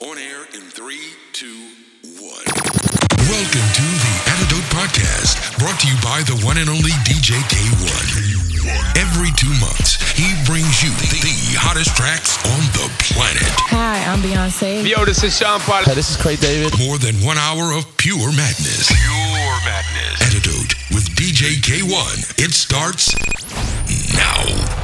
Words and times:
On 0.00 0.18
air 0.18 0.42
in 0.54 0.60
three, 0.74 1.14
two, 1.32 1.70
one. 2.18 2.44
Welcome 3.30 3.66
to 3.78 3.86
the 3.86 4.14
Antidote 4.26 4.66
Podcast, 4.74 5.38
brought 5.58 5.78
to 5.80 5.86
you 5.86 5.94
by 6.02 6.20
the 6.26 6.34
one 6.44 6.58
and 6.58 6.68
only 6.68 6.90
DJ 7.06 7.38
Kay-One. 7.46 8.08
Every 8.98 9.30
two 9.38 9.54
months, 9.62 9.94
he 10.18 10.34
brings 10.50 10.82
you 10.82 10.90
the, 10.98 11.22
the 11.22 11.54
hottest 11.56 11.94
tracks 11.96 12.34
on 12.50 12.60
the 12.74 12.90
planet. 13.06 13.46
Hi, 13.70 14.02
I'm 14.10 14.18
Beyonce. 14.18 14.82
Yo, 14.82 15.04
this 15.04 15.22
is 15.22 15.38
Sean 15.38 15.60
Paul. 15.60 15.84
Hey, 15.84 15.94
this 15.94 16.10
is 16.10 16.16
Craig 16.16 16.40
David. 16.40 16.74
More 16.78 16.98
than 16.98 17.14
one 17.24 17.38
hour 17.38 17.72
of 17.72 17.86
pure 17.96 18.34
madness. 18.34 18.90
Pure 18.90 19.56
madness. 19.62 20.18
Antidote 20.26 20.74
with 20.90 21.06
DJ 21.14 21.62
Kay-One. 21.62 22.18
It 22.36 22.50
starts 22.52 23.14
now. 24.18 24.83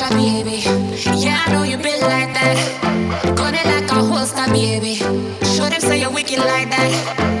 baby. 0.00 0.62
Yeah, 1.20 1.42
I 1.46 1.52
know 1.52 1.64
you 1.64 1.76
been 1.76 2.00
like 2.00 2.32
that. 2.32 3.34
Gunning 3.36 3.64
like 3.64 3.90
a 3.90 3.94
holster, 3.94 4.50
baby. 4.50 4.94
Show 4.94 5.68
them, 5.68 5.80
say 5.80 6.00
you're 6.00 6.10
wicked 6.10 6.38
like 6.38 6.70
that. 6.70 7.31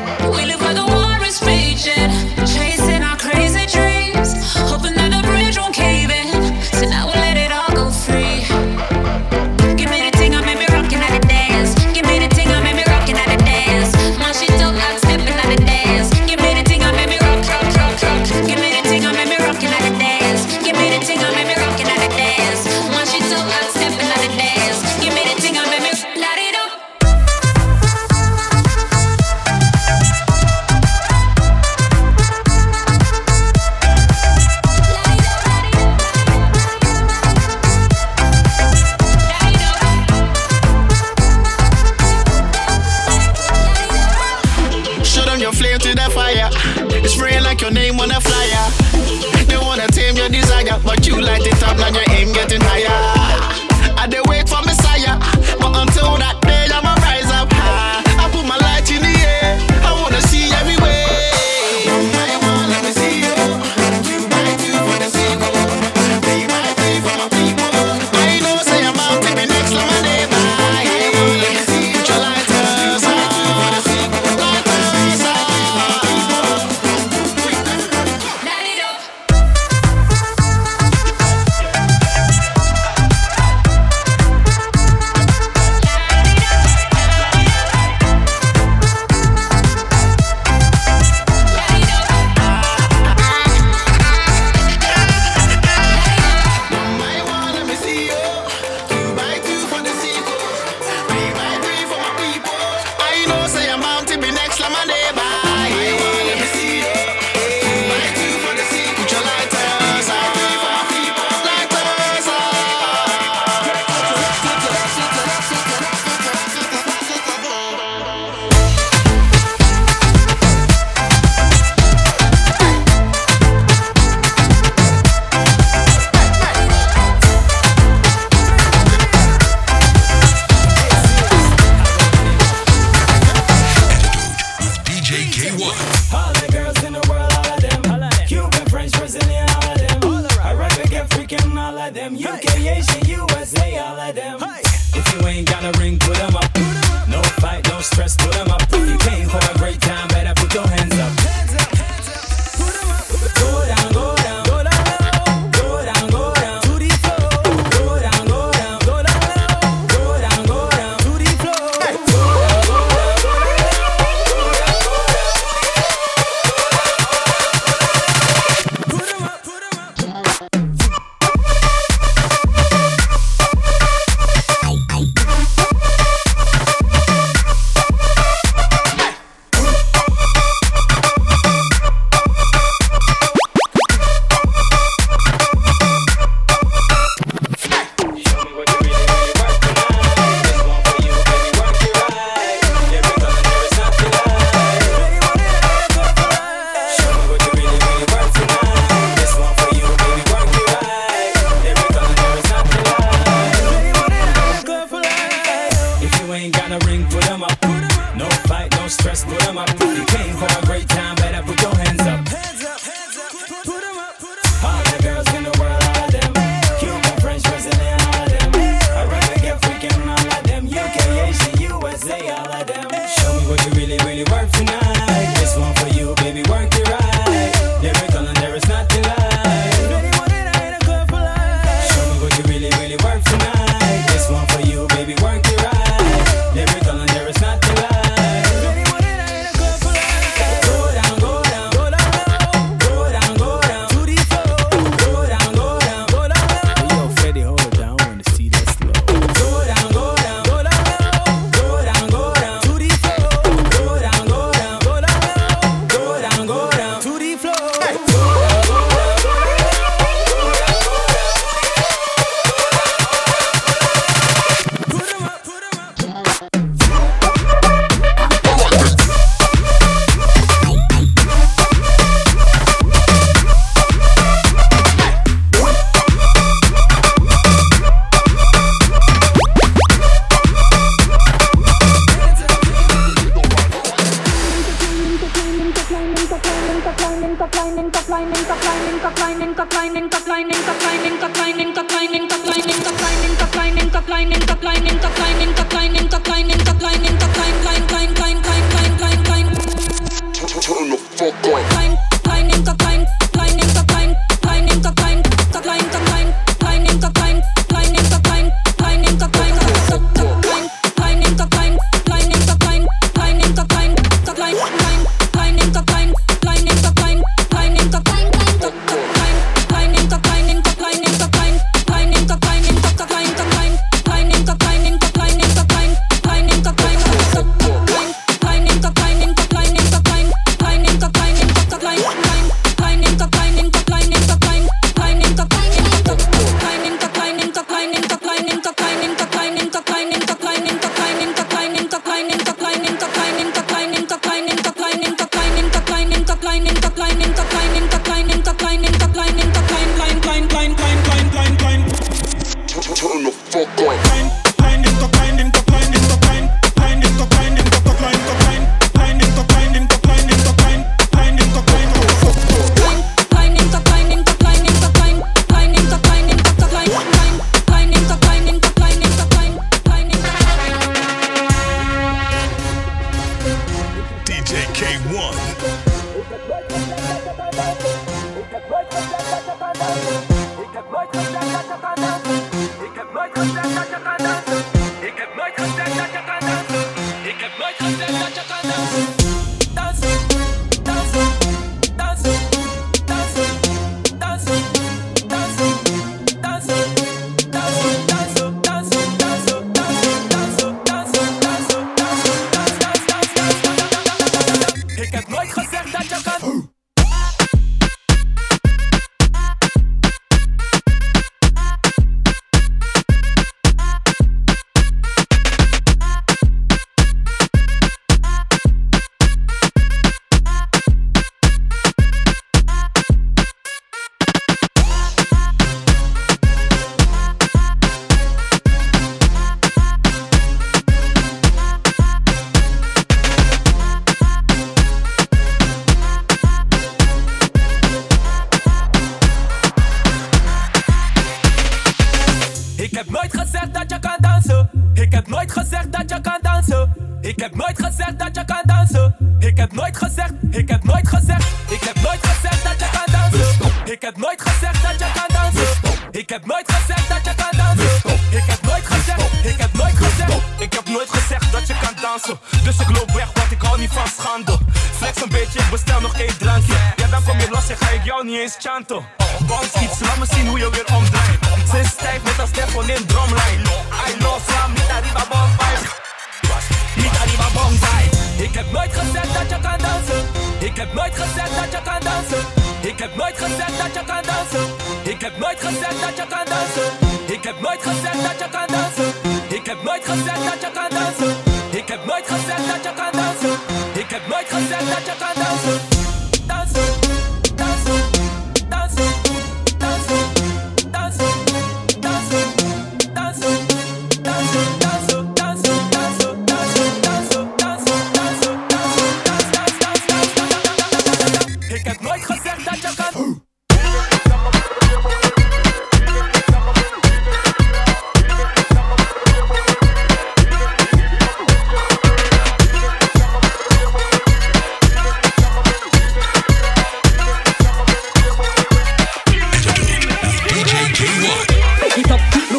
Thank 387.82 388.10
you. 388.12 388.21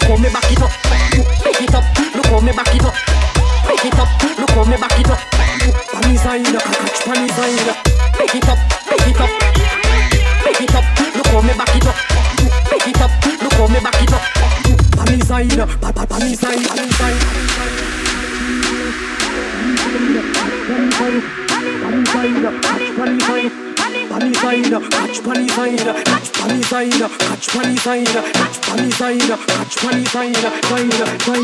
Look 0.03 0.17
how 0.17 0.22
me 0.22 0.29
back 0.29 0.51
it 0.51 0.62
up, 0.62 0.72
pick 1.43 1.62
it 1.62 1.74
up. 1.74 1.83
Look 2.13 2.25
how 2.25 2.41
me 2.41 2.51
back 2.51 2.75
it 2.75 2.83
up, 2.83 2.93
pick 3.63 3.86
it 3.86 3.98
up. 3.98 4.10
Look 4.38 4.50
how 4.50 4.65
me 4.65 4.75
back 4.75 5.00
it 5.00 5.10
up. 5.10 5.19
Pani 5.93 6.17
zaina, 6.17 6.60
catch 6.60 7.05
pani 7.05 7.29
zaina. 7.29 7.74
Pick 8.17 8.36
it 8.36 8.50
up, 8.50 8.60
pick 8.89 9.07
it 9.07 9.22
up, 9.22 9.29
pick 10.43 10.62
it 10.62 10.75
up. 10.75 10.83
Look 11.15 11.27
how 11.27 11.41
me 11.41 11.53
back 11.53 11.74
it 11.74 11.88
up, 11.88 11.95
pick 12.69 12.88
it 12.88 13.01
up. 13.01 13.12
Look 13.43 13.53
how 13.53 13.67
me 13.67 13.79
back 13.79 14.01
it 14.01 14.12
up. 14.12 14.22
Pani 14.91 15.19
zaina, 15.24 15.67
pani 16.10 16.36
zaina. 16.36 16.93
side, 25.53 26.05
catch 26.05 26.29
funny 26.29 26.62
side, 26.63 26.91
catch 26.91 27.50
funny 27.50 27.75
side, 27.77 28.07
catch 28.07 28.57
funny 28.57 28.91
side, 28.91 29.22
catch 29.22 29.75
funny 29.75 30.03
side, 30.05 30.36
side, 30.36 30.93
side, 30.93 31.22
side. 31.22 31.43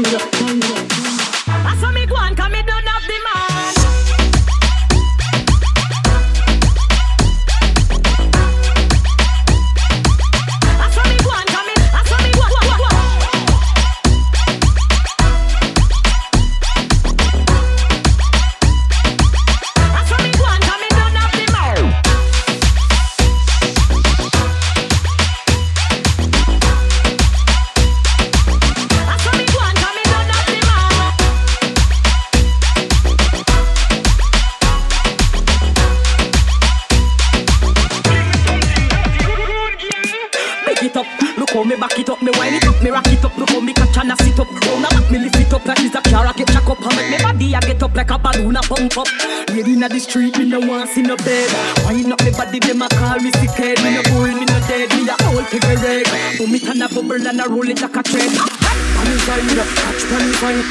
inna 49.79 49.87
the 49.87 49.99
street, 49.99 50.37
me 50.37 50.43
no 50.43 50.59
want 50.59 50.89
see 50.89 51.01
no 51.01 51.15
bed. 51.15 51.49
Why 51.85 52.01
not 52.03 52.19
me 52.25 52.31
body, 52.31 52.59
them 52.59 52.81
a 52.81 52.89
call 52.89 53.17
me 53.23 53.31
sick 53.39 53.55
head. 53.55 53.79
Me 53.79 53.95
no 53.95 54.03
bull, 54.11 54.27
me 54.27 54.43
no 54.43 54.59
dead, 54.67 54.91
me 54.91 55.07
a 55.07 55.15
old 55.31 55.47
piggy 55.47 55.75
red. 55.79 56.03
Boom 56.37 56.53
it 56.55 56.67
and 56.67 56.83
a 56.83 56.87
bubble 56.91 57.15
and 57.15 57.39
a 57.39 57.47
roll 57.47 57.63
it 57.63 57.79
like 57.79 57.95
a 57.95 58.03
thread. 58.03 58.27
Panny 58.27 59.15
fine, 59.23 59.47
catch 59.79 60.03
panny 60.11 60.31
fine. 60.35 60.63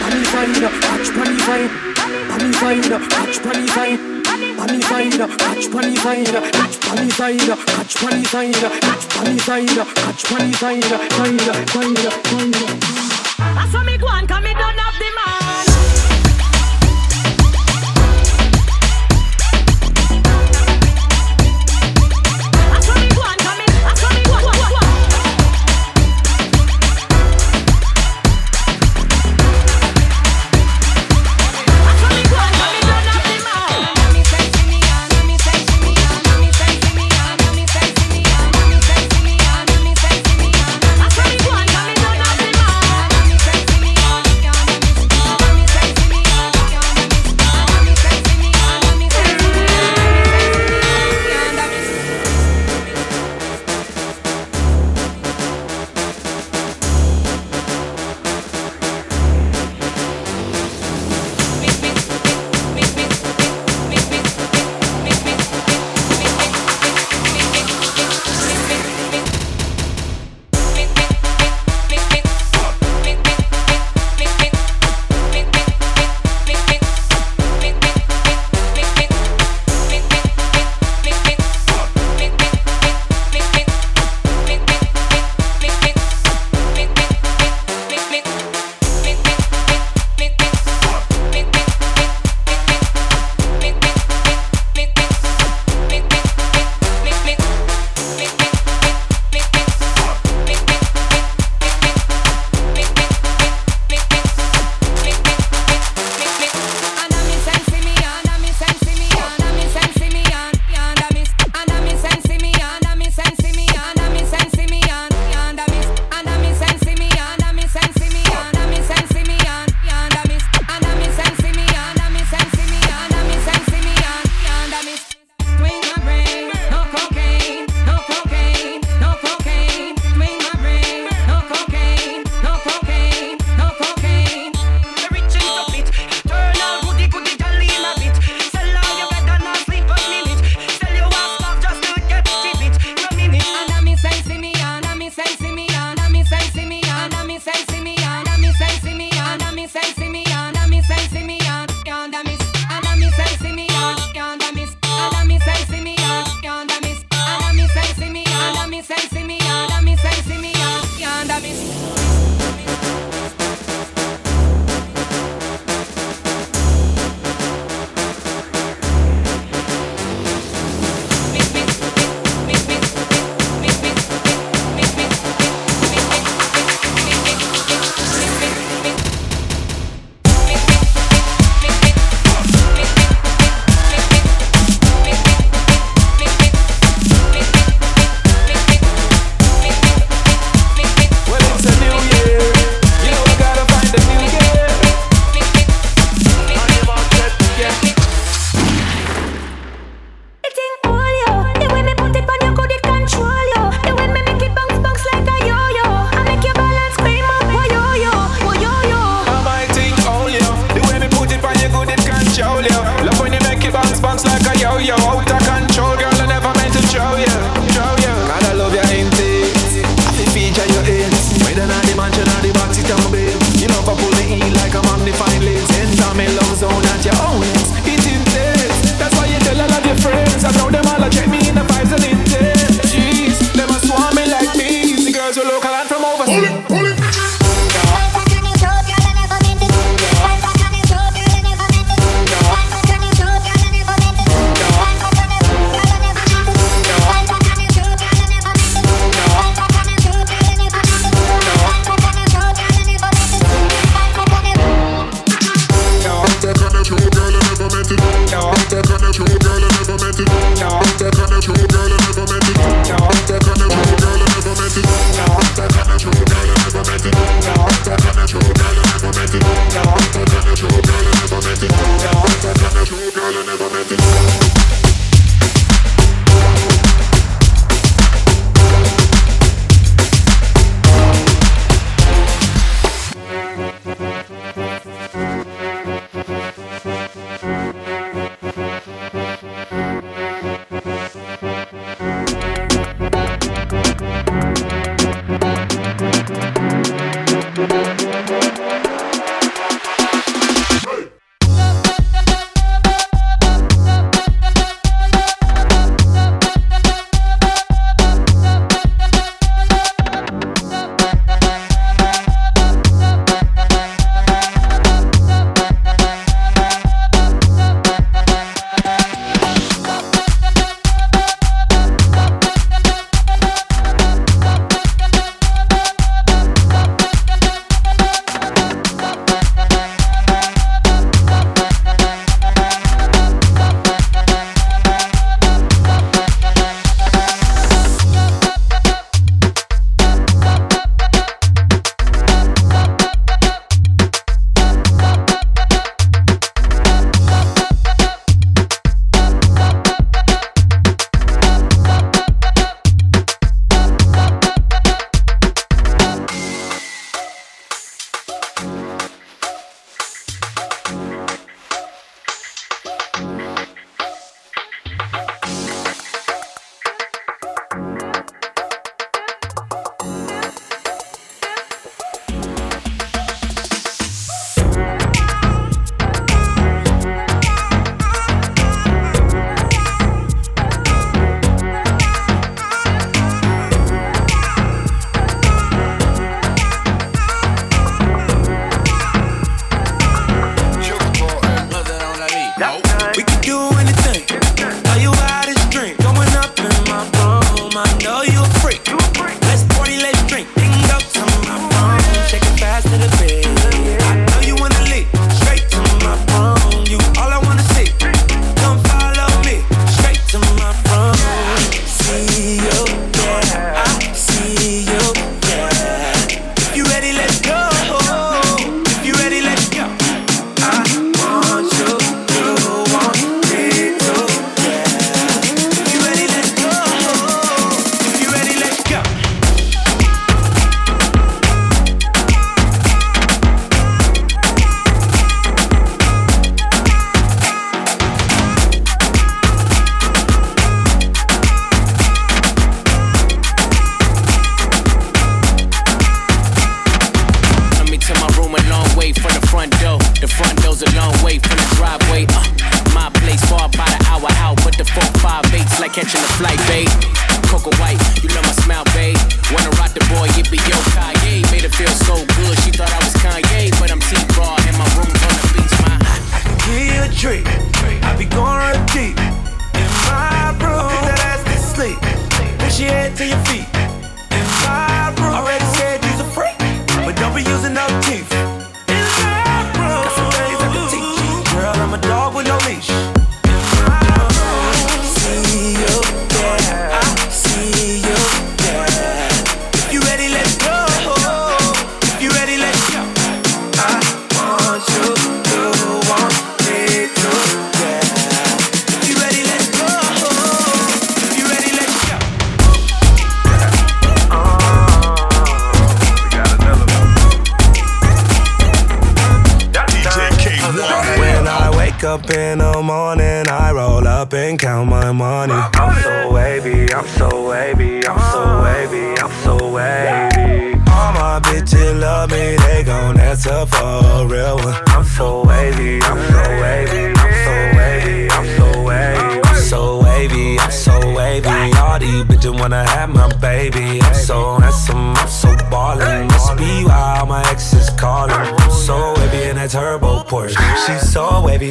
Panny 0.00 0.24
fine, 0.32 0.56
catch 0.56 1.08
panny 1.12 1.36
fine. 1.44 1.68
Panny 2.32 2.52
fine, 2.56 2.82
catch 3.12 3.36
panny 3.44 3.68
fine. 3.68 4.24
Panny 4.56 4.80
side, 4.88 5.12
catch 5.12 5.68
panny 5.68 5.96
side, 5.96 6.32
catch 6.56 6.80
panny 6.80 7.10
side, 7.12 7.44
catch 7.44 7.94
panny 8.00 8.24
side, 8.24 8.56
catch 8.56 9.04
panny 9.12 9.38
side, 9.44 9.68
catch 9.68 10.24
panny 10.24 10.52
side, 10.52 10.84
side, 10.88 11.28
side, 11.28 11.68
side. 11.68 12.06
That's 13.36 13.74
why 13.74 13.84
me 13.84 13.98
go 13.98 14.06
on, 14.06 14.26
cause 14.26 14.42
me 14.42 14.52
don't 14.54 14.78
have 14.80 14.98
the 14.98 15.10
mouth. 15.14 15.35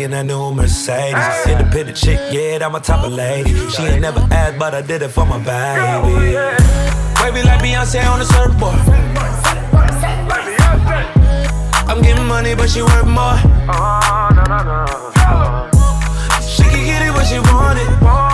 In 0.06 0.12
that 0.12 0.26
new 0.26 0.54
Mercedes. 0.54 1.16
Independent 1.48 1.98
chick, 1.98 2.20
yeah, 2.32 2.64
I'm 2.64 2.76
a 2.76 2.80
type 2.80 3.04
of 3.04 3.12
lady. 3.12 3.54
She 3.70 3.82
ain't 3.84 4.02
never 4.02 4.20
asked, 4.32 4.60
but 4.60 4.76
I 4.76 4.82
did 4.82 5.02
it 5.02 5.10
for 5.10 5.26
my 5.26 5.40
baby. 5.40 6.36
Wavy 7.22 7.42
like 7.44 7.60
Beyonce 7.60 8.06
on 8.08 8.20
the 8.20 8.26
surfboard. 8.26 8.76
I'm 11.90 12.02
getting 12.04 12.26
money, 12.28 12.54
but 12.54 12.70
she 12.70 12.82
worth 12.84 13.08
more. 13.08 13.38
She 16.54 16.64
can 16.64 16.86
get 16.86 17.02
it 17.02 17.12
when 17.14 17.26
she 17.26 17.40
want 17.40 17.80
it. 17.80 18.25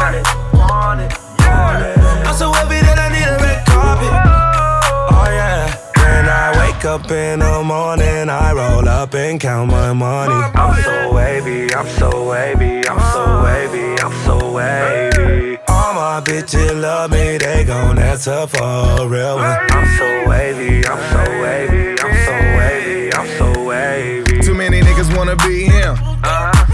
Wake 6.81 6.85
up 6.85 7.11
in 7.11 7.39
the 7.39 7.63
morning, 7.63 8.29
I 8.29 8.53
roll 8.53 8.87
up 8.87 9.13
and 9.13 9.39
count 9.39 9.69
my 9.69 9.93
money. 9.93 10.33
I'm 10.55 10.81
so 10.81 11.13
wavy, 11.13 11.73
I'm 11.73 11.87
so 11.87 12.29
wavy, 12.29 12.87
I'm 12.87 12.99
so 13.13 13.43
wavy, 13.43 14.01
I'm 14.01 14.13
so 14.25 14.51
wavy. 14.51 15.57
All 15.67 15.93
my 15.93 16.21
bitches 16.23 16.81
love 16.81 17.11
me, 17.11 17.37
they 17.37 17.63
gon' 17.65 17.99
answer 17.99 18.47
for 18.47 18.63
a 18.63 19.07
real 19.07 19.35
one. 19.35 19.57
I'm 19.71 19.97
so 19.97 20.29
wavy, 20.29 20.85
I'm 20.87 21.01
so 21.11 21.41
wavy, 21.41 22.01
I'm 22.01 22.15
so 22.25 22.33
wavy, 22.57 23.13
I'm 23.13 23.27
so 23.37 23.65
wavy. 23.65 24.41
Too 24.41 24.55
many 24.55 24.81
niggas 24.81 25.15
wanna 25.15 25.35
be 25.35 25.65
him. 25.65 25.95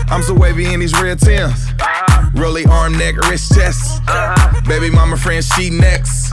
I'm 0.09 0.23
so 0.23 0.33
wavy 0.33 0.73
in 0.73 0.79
these 0.79 0.93
red 1.01 1.19
Tims. 1.19 1.67
Really 2.33 2.65
arm, 2.65 2.93
neck, 2.97 3.15
wrist, 3.17 3.53
chest. 3.55 4.01
Baby 4.67 4.91
mama 4.91 5.17
friend, 5.17 5.43
she 5.43 5.69
next. 5.69 6.31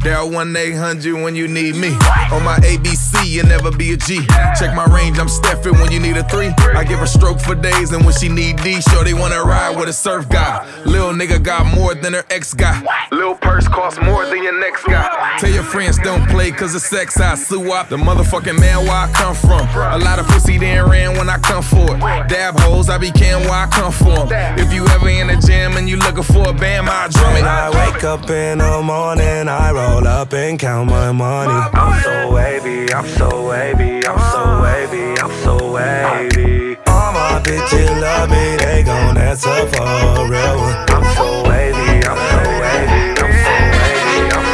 Dial 0.00 0.30
1 0.30 0.56
800 0.56 1.22
when 1.22 1.34
you 1.34 1.48
need 1.48 1.76
me. 1.76 1.88
On 2.32 2.42
my 2.42 2.58
ABC, 2.62 3.26
you 3.26 3.42
never 3.42 3.70
be 3.70 3.92
a 3.92 3.96
G. 3.96 4.20
Check 4.58 4.74
my 4.74 4.86
range, 4.86 5.18
I'm 5.18 5.26
Steffin 5.26 5.72
when 5.80 5.92
you 5.92 6.00
need 6.00 6.16
a 6.16 6.24
three. 6.28 6.48
I 6.74 6.84
give 6.84 6.98
her 6.98 7.06
stroke 7.06 7.40
for 7.40 7.54
days, 7.54 7.92
and 7.92 8.04
when 8.04 8.14
she 8.14 8.28
need 8.28 8.56
D, 8.62 8.80
sure 8.80 9.04
they 9.04 9.14
wanna 9.14 9.42
ride 9.42 9.76
with 9.76 9.88
a 9.88 9.92
surf 9.92 10.28
guy. 10.28 10.66
Lil 10.84 11.12
nigga 11.12 11.42
got 11.42 11.66
more 11.74 11.94
than 11.94 12.14
her 12.14 12.24
ex 12.30 12.54
guy. 12.54 12.82
Lil 13.12 13.34
purse 13.34 13.68
costs 13.68 14.00
more 14.00 14.24
than 14.26 14.42
your 14.42 14.58
next 14.60 14.84
guy. 14.84 15.36
Tell 15.38 15.50
your 15.50 15.62
friends 15.62 15.98
don't 15.98 16.26
play, 16.28 16.50
cause 16.50 16.74
of 16.74 16.82
sex 16.82 17.20
I 17.20 17.34
sue 17.34 17.72
up. 17.72 17.88
The 17.88 17.96
motherfucking 17.96 18.58
man 18.58 18.84
where 18.84 18.92
I 18.92 19.10
come 19.12 19.34
from. 19.34 19.68
A 19.68 19.98
lot 19.98 20.18
of 20.18 20.26
pussy 20.26 20.58
then 20.58 20.88
ran 20.88 21.16
when 21.16 21.28
I 21.28 21.38
come 21.38 21.62
for 21.62 21.96
it. 21.96 22.28
Dab 22.28 22.58
hoes, 22.60 22.88
I 22.88 22.98
be 22.98 23.10
can 23.10 23.40
where 23.42 23.52
I 23.52 23.66
come 23.66 23.92
from. 23.92 24.28
If 24.32 24.72
you 24.72 24.86
ever 24.88 25.03
in 25.06 25.26
the 25.28 25.36
gym 25.46 25.76
and 25.76 25.88
you 25.88 25.96
looking 25.96 26.22
for 26.22 26.48
a 26.48 26.52
band, 26.52 26.88
I 26.88 27.08
drum 27.08 27.36
it. 27.36 27.44
I 27.44 27.70
wake 27.70 28.04
up 28.04 28.28
in 28.30 28.58
the 28.58 28.82
morning, 28.82 29.48
I 29.48 29.70
roll 29.72 30.06
up 30.06 30.32
and 30.32 30.58
count 30.58 30.90
my 30.90 31.12
money. 31.12 31.52
I'm 31.52 32.02
so 32.02 32.32
wavy, 32.32 32.92
I'm 32.92 33.06
so 33.06 33.48
wavy, 33.48 34.06
I'm 34.06 34.18
so 34.32 34.62
wavy, 34.62 35.20
I'm 35.20 35.32
so 35.42 35.72
wavy. 35.72 36.76
All 36.86 37.12
my 37.12 37.40
bitches 37.42 38.00
love 38.00 38.30
me, 38.30 38.56
they 38.56 38.82
gon' 38.82 39.16
answer 39.18 39.66
for 39.68 39.82
a 39.82 40.28
real 40.28 40.56
one. 40.58 40.76
I'm 40.90 41.04
so 41.16 41.48
wavy, 41.48 42.06
I'm 42.06 42.18
so 42.30 42.40
wavy, 42.62 43.02
I'm 43.22 43.32
so 43.44 43.54
wavy, 43.76 44.30
I'm 44.34 44.46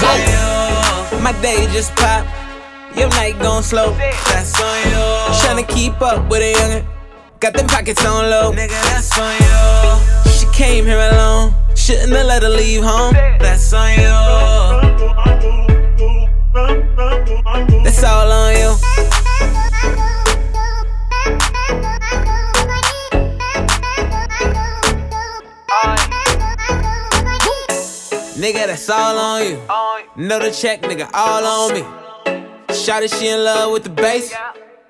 so 0.00 0.10
wavy. 1.12 1.22
My 1.22 1.32
day 1.42 1.66
just 1.72 1.94
pop, 1.96 2.26
your 2.96 3.08
night 3.10 3.38
gon' 3.40 3.62
slow. 3.62 3.92
That's 3.92 4.60
on 4.60 4.78
you. 4.90 5.04
Tryna 5.40 5.68
keep 5.68 6.00
up 6.00 6.28
with 6.30 6.40
a 6.40 6.52
youngin'. 6.54 6.97
Got 7.40 7.54
them 7.54 7.68
pockets 7.68 8.04
on 8.04 8.28
low. 8.28 8.52
Nigga, 8.52 8.70
that's 8.90 9.16
on 9.16 9.32
you. 9.32 10.30
She 10.32 10.46
came 10.46 10.84
here 10.86 10.98
alone. 10.98 11.54
Shouldn't 11.76 12.12
have 12.12 12.26
let 12.26 12.42
her 12.42 12.48
leave 12.48 12.82
home. 12.82 13.12
That's 13.14 13.72
on 13.72 13.92
you. 13.92 14.08
That's 17.84 18.02
all 18.02 18.32
on 18.32 18.54
you. 18.56 18.74
Nigga, 28.34 28.66
that's 28.66 28.90
all 28.90 29.16
on 29.16 29.42
you. 29.44 29.60
Know 30.16 30.40
the 30.40 30.50
check, 30.50 30.82
nigga, 30.82 31.08
all 31.14 31.44
on 31.44 31.74
me. 31.74 31.82
Shawty, 32.74 33.08
she 33.16 33.28
in 33.28 33.44
love 33.44 33.70
with 33.72 33.84
the 33.84 33.90
bass. 33.90 34.34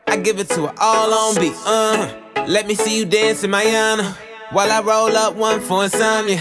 I 0.06 0.16
give 0.16 0.38
it 0.38 0.48
to 0.50 0.68
her 0.68 0.74
all 0.78 1.12
on 1.12 1.34
beat. 1.34 1.52
Uh 1.66 1.96
huh. 2.06 2.27
Let 2.48 2.66
me 2.66 2.74
see 2.74 2.96
you 2.96 3.04
dance 3.04 3.44
in 3.44 3.50
Mayana. 3.50 4.16
While 4.52 4.72
I 4.72 4.80
roll 4.80 5.14
up 5.14 5.34
one 5.36 5.60
for 5.60 5.84
insomnia. 5.84 6.40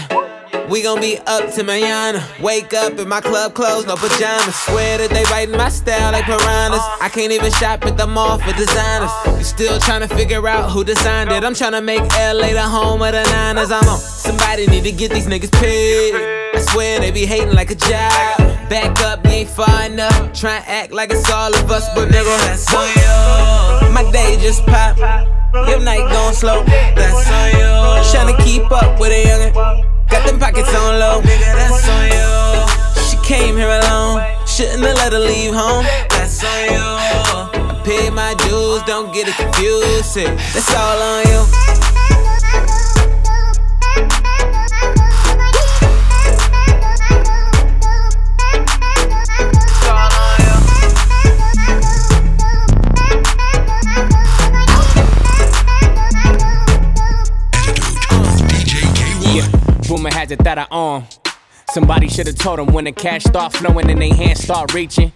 We 0.70 0.82
gon' 0.82 1.02
be 1.02 1.18
up 1.26 1.52
to 1.52 1.62
Mayana. 1.62 2.24
Wake 2.40 2.72
up 2.72 2.98
in 2.98 3.06
my 3.10 3.20
club 3.20 3.52
clothes, 3.52 3.84
no 3.84 3.94
pajamas. 3.94 4.54
Swear 4.54 4.96
that 4.96 5.10
they 5.10 5.22
writing 5.24 5.54
my 5.58 5.68
style 5.68 6.12
like 6.12 6.24
piranhas. 6.24 6.80
I 7.02 7.10
can't 7.12 7.30
even 7.30 7.52
shop 7.52 7.84
at 7.84 7.98
the 7.98 8.06
mall 8.06 8.38
for 8.38 8.54
designers. 8.54 9.10
You 9.36 9.44
still 9.44 9.78
trying 9.80 10.00
to 10.00 10.08
figure 10.08 10.48
out 10.48 10.70
who 10.70 10.82
designed 10.82 11.30
it. 11.30 11.44
I'm 11.44 11.54
trying 11.54 11.72
to 11.72 11.82
make 11.82 12.00
LA 12.00 12.54
the 12.54 12.62
home 12.62 13.02
of 13.02 13.12
the 13.12 13.24
Niners. 13.24 13.70
I'm 13.70 13.86
on. 13.86 13.98
Somebody 13.98 14.66
need 14.66 14.84
to 14.84 14.92
get 14.92 15.10
these 15.10 15.26
niggas 15.26 15.52
paid. 15.60 16.14
I 16.54 16.60
swear 16.72 17.00
they 17.00 17.10
be 17.10 17.26
hating 17.26 17.52
like 17.52 17.70
a 17.70 17.74
job. 17.74 18.38
Back 18.70 18.98
up, 19.00 19.26
you 19.26 19.32
ain't 19.32 19.50
far 19.50 19.84
enough. 19.84 20.32
Try 20.32 20.56
act 20.66 20.90
like 20.90 21.10
it's 21.10 21.30
all 21.30 21.54
of 21.54 21.70
us, 21.70 21.86
but 21.94 22.08
nigga, 22.08 22.34
that's 22.48 22.74
on 22.74 22.88
you. 22.96 23.92
My 23.92 24.10
day 24.10 24.38
just 24.40 24.64
pop. 24.64 25.37
Your 25.54 25.80
night 25.80 26.04
gon' 26.12 26.34
slow. 26.34 26.62
That's 26.64 27.30
on 27.30 27.50
you. 27.52 27.68
Tryna 28.12 28.36
keep 28.44 28.70
up 28.70 29.00
with 29.00 29.12
a 29.12 29.24
youngin'. 29.24 29.54
Got 30.08 30.26
them 30.26 30.38
pockets 30.38 30.74
on 30.74 30.98
low. 30.98 31.20
Nigga, 31.22 31.54
that's 31.56 31.88
on 31.88 32.06
you. 32.12 32.28
She 33.08 33.16
came 33.26 33.56
here 33.56 33.68
alone. 33.68 34.22
Shouldn't 34.46 34.84
have 34.84 34.96
let 34.96 35.12
her 35.12 35.18
leave 35.18 35.54
home. 35.54 35.84
That's 36.10 36.44
on 36.44 36.64
you. 36.72 36.80
I 36.80 37.80
paid 37.84 38.12
my 38.12 38.34
dues, 38.34 38.82
don't 38.82 39.12
get 39.12 39.28
it 39.28 39.36
confused. 39.36 40.16
That's 40.16 40.74
all 40.74 41.00
on 41.00 41.26
you. 41.26 41.87
Has 60.18 60.32
it 60.32 60.42
that 60.42 60.58
I 60.58 60.66
own. 60.72 61.04
Somebody 61.70 62.08
should 62.08 62.26
have 62.26 62.34
told 62.34 62.58
them 62.58 62.72
when 62.72 62.86
the 62.86 62.92
cash 62.92 63.22
start 63.22 63.52
flowing 63.52 63.88
and 63.88 64.02
they 64.02 64.08
hands 64.08 64.42
start 64.42 64.74
reaching. 64.74 65.12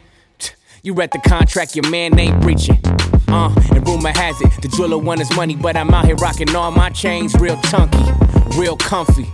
You 0.84 0.94
read 0.94 1.10
the 1.10 1.18
contract, 1.18 1.74
your 1.74 1.90
man 1.90 2.16
ain't 2.20 2.40
breaching. 2.40 2.78
Uh, 3.26 3.52
and 3.72 3.84
rumor 3.88 4.12
has 4.14 4.40
it, 4.40 4.62
the 4.62 4.68
driller 4.68 4.98
want 4.98 5.18
his 5.18 5.34
money, 5.34 5.56
but 5.56 5.76
I'm 5.76 5.92
out 5.92 6.04
here 6.04 6.14
rocking 6.14 6.54
all 6.54 6.70
my 6.70 6.88
chains 6.90 7.34
real 7.34 7.60
chunky, 7.62 8.04
real 8.56 8.76
comfy. 8.76 9.26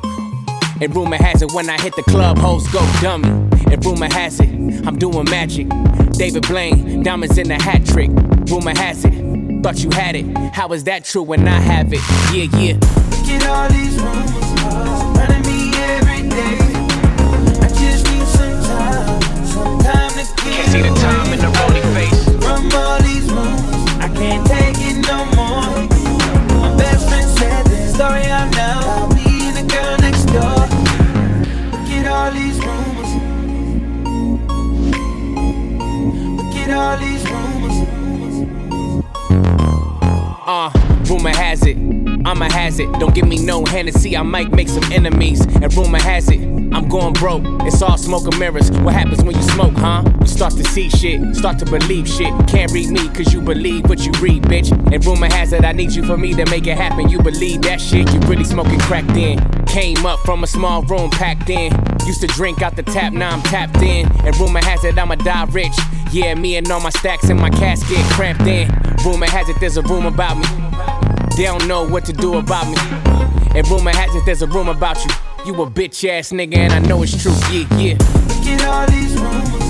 And 0.80 0.94
rumor 0.96 1.16
has 1.16 1.42
it, 1.42 1.52
when 1.52 1.68
I 1.68 1.78
hit 1.78 1.94
the 1.96 2.04
club, 2.04 2.38
hoes 2.38 2.66
go 2.68 2.80
dummy. 3.02 3.28
And 3.70 3.84
rumor 3.84 4.10
has 4.10 4.40
it, 4.40 4.48
I'm 4.86 4.98
doing 4.98 5.28
magic. 5.28 5.68
David 6.12 6.46
Blaine, 6.48 7.02
diamonds 7.02 7.36
in 7.36 7.48
the 7.48 7.60
hat 7.60 7.84
trick. 7.84 8.08
Rumor 8.50 8.72
has 8.78 9.04
it, 9.04 9.12
Thought 9.62 9.82
you 9.82 9.90
had 9.90 10.14
it. 10.16 10.24
How 10.54 10.68
is 10.72 10.84
that 10.84 11.04
true 11.04 11.22
when 11.22 11.48
I 11.48 11.58
have 11.60 11.92
it? 11.92 12.00
Yeah, 12.32 12.44
yeah. 12.58 12.74
Look 12.74 13.28
at 13.28 13.46
all 13.48 13.68
these 13.68 13.98
rumors 14.00 15.18
running 15.18 15.42
me 15.42 15.72
every 15.76 16.28
day. 16.28 16.67
Hennessy, 43.78 44.16
I 44.16 44.24
might 44.24 44.50
make 44.50 44.68
some 44.68 44.82
enemies. 44.90 45.40
And 45.40 45.72
rumor 45.72 46.00
has 46.00 46.28
it, 46.28 46.40
I'm 46.74 46.88
going 46.88 47.12
broke. 47.12 47.44
It's 47.62 47.80
all 47.80 47.96
smoke 47.96 48.24
and 48.24 48.36
mirrors. 48.36 48.72
What 48.72 48.92
happens 48.92 49.22
when 49.22 49.36
you 49.36 49.42
smoke, 49.42 49.74
huh? 49.74 50.02
You 50.20 50.26
start 50.26 50.54
to 50.54 50.64
see 50.64 50.90
shit, 50.90 51.36
start 51.36 51.60
to 51.60 51.64
believe 51.64 52.08
shit. 52.08 52.34
Can't 52.48 52.72
read 52.72 52.90
me, 52.90 53.08
cause 53.10 53.32
you 53.32 53.40
believe 53.40 53.88
what 53.88 54.00
you 54.00 54.10
read, 54.20 54.42
bitch. 54.42 54.72
And 54.92 55.06
rumor 55.06 55.28
has 55.28 55.52
it, 55.52 55.64
I 55.64 55.70
need 55.70 55.92
you 55.92 56.04
for 56.04 56.16
me 56.16 56.34
to 56.34 56.44
make 56.50 56.66
it 56.66 56.76
happen. 56.76 57.08
You 57.08 57.22
believe 57.22 57.62
that 57.62 57.80
shit, 57.80 58.12
you 58.12 58.18
really 58.22 58.42
smoking 58.42 58.80
crack 58.80 59.06
then. 59.14 59.38
Came 59.66 60.04
up 60.04 60.18
from 60.24 60.42
a 60.42 60.48
small 60.48 60.82
room 60.82 61.10
packed 61.10 61.48
in. 61.48 61.72
Used 62.04 62.22
to 62.22 62.26
drink 62.26 62.62
out 62.62 62.74
the 62.74 62.82
tap, 62.82 63.12
now 63.12 63.30
I'm 63.30 63.42
tapped 63.42 63.80
in. 63.80 64.10
And 64.26 64.36
rumor 64.40 64.64
has 64.64 64.82
it, 64.82 64.98
I'ma 64.98 65.14
die 65.14 65.44
rich. 65.52 65.78
Yeah, 66.10 66.34
me 66.34 66.56
and 66.56 66.68
all 66.72 66.80
my 66.80 66.90
stacks 66.90 67.30
in 67.30 67.36
my 67.36 67.50
casket 67.50 68.04
cramped 68.10 68.42
in. 68.42 68.68
Rumor 69.04 69.26
has 69.26 69.48
it, 69.48 69.60
there's 69.60 69.76
a 69.76 69.82
room 69.82 70.04
about 70.04 70.36
me. 70.36 70.48
They 71.36 71.44
don't 71.44 71.68
know 71.68 71.88
what 71.88 72.04
to 72.06 72.12
do 72.12 72.38
about 72.38 72.66
me. 72.66 73.07
And 73.58 73.68
rumor 73.70 73.90
has 73.90 74.14
it, 74.14 74.24
there's 74.24 74.42
a 74.42 74.46
room 74.46 74.68
about 74.68 75.04
you. 75.04 75.10
You 75.44 75.62
a 75.62 75.68
bitch 75.68 76.08
ass 76.08 76.30
nigga, 76.30 76.58
and 76.58 76.72
I 76.72 76.78
know 76.78 77.02
it's 77.02 77.20
true. 77.20 77.32
Yeah, 77.50 77.66
yeah. 77.76 77.94
Look 78.28 78.46
at 78.46 78.64
all 78.64 78.86
these 78.86 79.18
rumors 79.20 79.67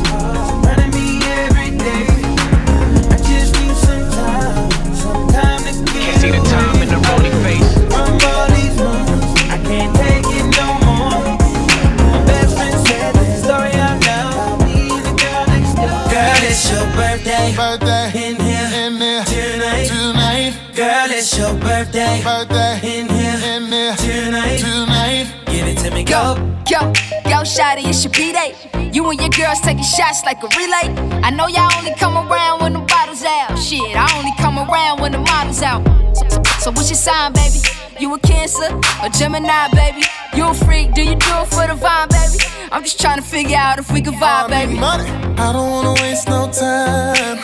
go. 26.09 26.35
Yo, 26.68 26.81
yo, 27.29 27.44
shawty, 27.44 27.85
it's 27.87 28.03
your 28.03 28.12
B-Day. 28.12 28.90
You 28.92 29.09
and 29.11 29.21
your 29.21 29.29
girls 29.31 29.61
taking 29.61 29.85
shots 29.85 30.25
like 30.25 30.42
a 30.42 30.49
relay. 30.57 30.88
I 31.23 31.31
know 31.31 31.47
y'all 31.47 31.71
only 31.77 31.94
come 31.94 32.16
around 32.16 32.61
when 32.61 32.73
the 32.73 32.81
bottles 32.81 33.23
out. 33.23 33.57
Shit, 33.59 33.94
I 33.94 34.09
only 34.16 34.33
come 34.38 34.59
around 34.59 35.01
when 35.01 35.12
the 35.12 35.18
models 35.18 35.62
out. 35.62 35.85
So, 36.16 36.29
so, 36.29 36.42
so 36.61 36.71
what's 36.73 36.88
your 36.88 36.97
sign, 36.97 37.33
baby? 37.33 37.61
You 38.01 38.14
a 38.14 38.18
Cancer 38.18 38.73
or 39.03 39.09
Gemini, 39.11 39.68
baby? 39.73 40.03
You 40.35 40.49
a 40.49 40.55
freak? 40.55 40.94
Do 40.94 41.03
you 41.03 41.14
do 41.14 41.33
it 41.42 41.49
for 41.49 41.66
the 41.66 41.77
vibe, 41.77 42.11
baby? 42.11 42.44
I'm 42.73 42.83
just 42.83 43.01
trying 43.01 43.16
to 43.18 43.25
figure 43.25 43.57
out 43.57 43.79
if 43.79 43.90
we 43.92 44.01
can 44.01 44.14
vibe, 44.14 44.51
I 44.51 44.64
need 44.64 44.66
baby. 44.66 44.81
money. 44.81 45.09
I 45.38 45.53
don't 45.53 45.71
wanna 45.71 45.94
waste 46.01 46.29
no 46.29 46.51
time. 46.51 47.38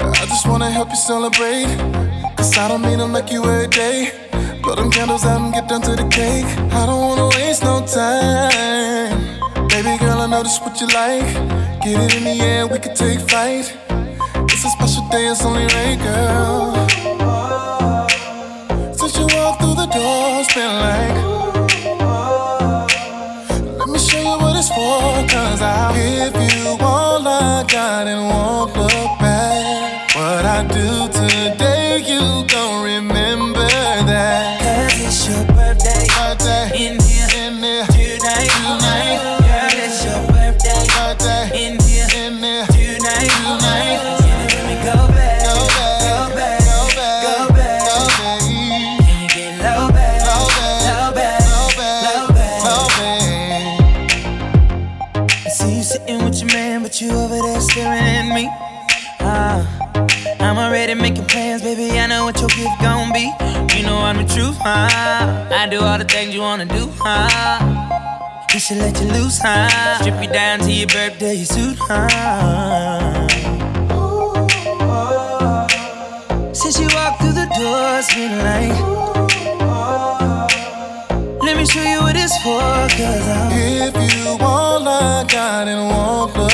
I 0.00 0.26
just 0.26 0.46
wanna 0.46 0.70
help 0.70 0.90
you 0.90 0.96
celebrate. 0.96 2.07
Cause 2.38 2.56
I 2.56 2.68
don't 2.68 2.82
mean 2.82 2.98
to 3.00 3.08
make 3.08 3.32
you 3.32 3.42
every 3.44 3.66
day. 3.66 4.12
Blow 4.62 4.76
them 4.76 4.92
candles 4.92 5.24
out 5.24 5.40
and 5.40 5.52
get 5.52 5.68
down 5.68 5.82
to 5.82 5.96
the 5.96 6.06
cake. 6.08 6.46
I 6.72 6.86
don't 6.86 7.00
wanna 7.00 7.26
waste 7.34 7.64
no 7.64 7.84
time. 7.84 9.18
Baby 9.66 9.98
girl, 9.98 10.20
I 10.20 10.26
know 10.30 10.44
this 10.44 10.60
what 10.60 10.80
you 10.80 10.86
like. 10.86 11.26
Get 11.82 11.98
it 11.98 12.14
in 12.14 12.22
the 12.22 12.38
air, 12.40 12.68
we 12.68 12.78
can 12.78 12.94
take 12.94 13.18
flight. 13.28 13.76
It's 14.52 14.64
a 14.64 14.70
special 14.70 15.02
day, 15.10 15.26
it's 15.26 15.44
only 15.44 15.66
right, 15.74 15.98
girl. 15.98 16.86
Since 18.94 19.18
you 19.18 19.26
walked 19.34 19.60
through 19.60 19.74
the 19.82 19.88
door, 19.98 20.38
it's 20.38 20.54
been 20.54 20.74
like. 20.86 21.16
Let 23.80 23.88
me 23.88 23.98
show 23.98 24.20
you 24.20 24.38
what 24.38 24.54
it's 24.56 24.68
for, 24.68 25.26
cause 25.26 25.60
I'll 25.60 25.92
give 25.92 26.36
you 26.40 26.76
all 26.86 27.26
I 27.26 27.64
got 27.66 28.06
and 28.06 28.28
won't 28.30 28.76
look 28.76 28.87
huh? 64.68 65.48
I 65.50 65.66
do 65.68 65.80
all 65.80 65.98
the 65.98 66.04
things 66.04 66.34
you 66.34 66.40
wanna 66.40 66.66
do, 66.66 66.90
huh? 66.98 67.58
We 68.52 68.58
should 68.60 68.78
let 68.78 69.00
you 69.00 69.08
loose, 69.08 69.38
huh? 69.42 69.68
Strip 70.00 70.22
you 70.22 70.28
down 70.28 70.58
to 70.60 70.70
your 70.70 70.88
birthday 70.88 71.44
suit, 71.44 71.76
huh? 71.80 73.28
Since 76.52 76.80
you 76.80 76.88
walked 76.94 77.20
through 77.20 77.36
the 77.42 77.48
door, 77.58 77.98
it's 77.98 78.14
been 78.14 78.34
like. 78.48 78.78
Let 81.46 81.56
me 81.56 81.64
show 81.64 81.82
you 81.82 82.00
what 82.00 82.16
it's 82.16 82.36
for, 82.42 82.60
cause 82.98 83.28
I'm. 83.28 83.52
If 83.52 83.94
you 83.96 84.36
all 84.40 84.86
I 84.86 85.24
got 85.28 85.68
and 85.68 85.88
won't 85.90 86.36
look 86.36 86.47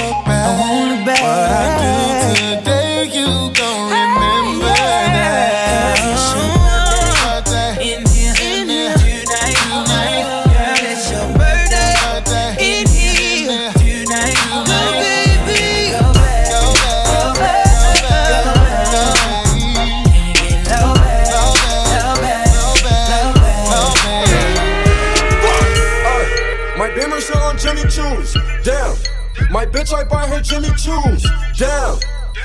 bitch, 29.84 29.94
I 29.94 30.04
buy 30.04 30.26
her 30.26 30.40
Jimmy 30.40 30.68
Choo's. 30.76 31.26
Damn. 31.56 31.98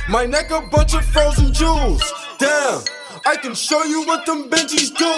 My 0.10 0.26
neck 0.26 0.52
a 0.52 0.62
bunch 0.62 0.94
of 0.94 1.06
frozen 1.06 1.54
jewels. 1.54 2.04
Damn. 2.38 2.82
I 3.26 3.36
can 3.38 3.54
show 3.54 3.84
you 3.84 4.06
what 4.06 4.26
them 4.26 4.50
Benjis 4.50 4.96
do. 4.96 5.14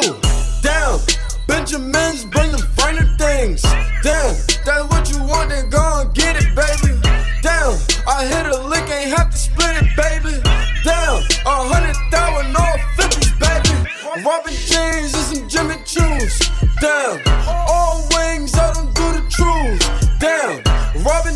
Damn. 0.62 1.00
Benjamins 1.48 2.26
bring 2.26 2.52
them 2.52 2.62
finer 2.76 3.06
things. 3.18 3.62
Damn. 4.04 4.36
That's 4.66 4.88
what 4.90 5.10
you 5.12 5.24
want, 5.24 5.50
then 5.50 5.70
go 5.70 6.02
and 6.02 6.14
get 6.14 6.36
it, 6.38 6.56
baby. 6.56 7.00
Damn. 7.42 7.78
I 8.08 8.26
hit 8.26 8.46
a 8.46 8.62
lick, 8.68 8.90
ain't 8.90 9.18
have 9.18 9.32
to 9.32 9.38
split 9.38 9.78
it, 9.82 9.90
baby. 9.96 10.42
Damn. 10.84 11.24
A 11.46 11.56
hundred 11.74 11.96
thousand, 12.12 12.56
all 12.56 12.78
fifties, 12.98 13.34
baby. 13.40 14.26
Robin 14.26 14.54
jeans 14.54 15.14
and 15.14 15.38
some 15.38 15.50
Jimmy 15.50 15.76
Choo's. 15.86 16.40
Damn. 16.80 17.22
All 17.48 18.08
wings, 18.16 18.54
I 18.56 18.74
don't 18.74 18.94
do 18.94 19.08
the 19.14 19.26
truths. 19.30 19.88
Damn. 20.20 20.62
Robin 21.04 21.34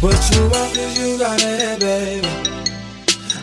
What 0.00 0.14
you 0.30 0.42
want 0.48 0.76
is 0.76 0.96
you 0.96 1.18
got 1.18 1.42
it, 1.42 1.80
baby. 1.80 2.28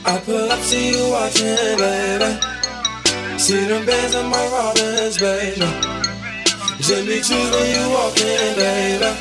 I 0.05 0.17
pull 0.23 0.49
up, 0.49 0.59
see 0.61 0.91
you 0.95 1.11
watching, 1.11 1.75
baby. 1.75 2.31
See 3.37 3.65
them 3.65 3.85
bands 3.85 4.15
on 4.15 4.29
my 4.31 4.39
Robins, 4.47 5.17
baby. 5.19 5.67
Jimmy 6.79 7.19
Choo's 7.19 7.51
when 7.51 7.67
you 7.75 7.83
walk 7.91 8.15
in, 8.23 8.55
baby. 8.55 9.11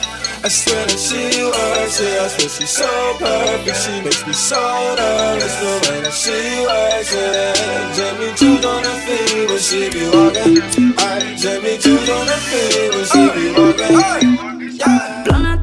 I 0.44 0.48
swear 0.48 0.86
that 0.86 0.94
she 0.94 1.42
works 1.42 1.98
it. 2.00 2.22
I 2.22 2.28
swear 2.28 2.48
she's 2.54 2.70
so 2.70 2.86
perfect. 3.18 3.82
She 3.82 4.00
makes 4.02 4.24
me 4.28 4.32
so 4.32 4.62
nervous 4.94 5.54
the 5.58 5.72
way 5.90 6.00
that 6.06 6.14
she 6.14 6.38
works 6.62 7.12
it. 7.18 7.98
Jimmy 7.98 8.30
Choo's 8.38 8.64
on 8.64 8.84
her 8.84 8.98
feet 9.02 9.50
when 9.50 9.58
she 9.58 9.90
be 9.90 10.06
walking. 10.06 10.94
Aye, 11.02 11.34
Jimmy 11.34 11.78
Choo's 11.82 12.08
on 12.10 12.26
her 12.30 12.42
feet 12.46 12.94
when 12.94 13.04
she 13.10 13.22
be 13.34 13.44
walking. 13.58 14.78
Yeah. 14.78 15.53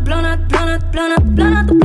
Blonde, 1.02 1.20
blonde, 1.24 1.81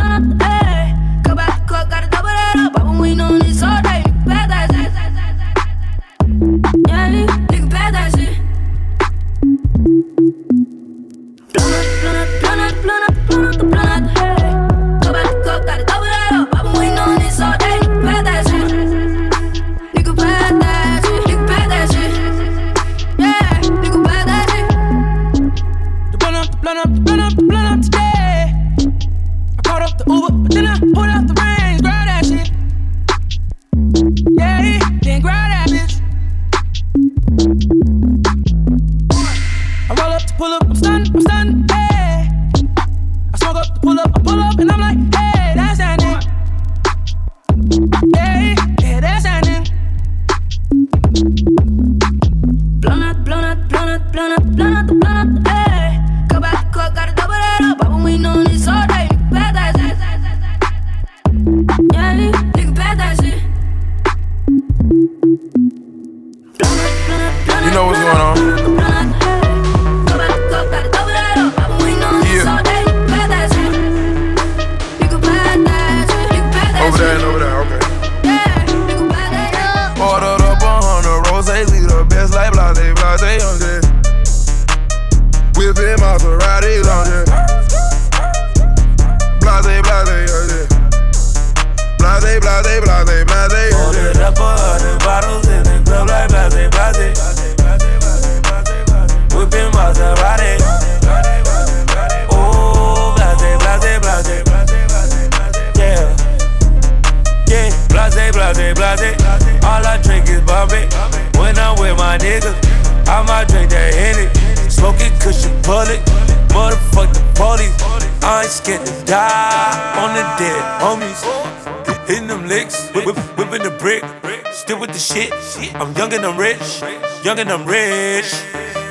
I'm 127.39 127.67
rich. 127.67 128.33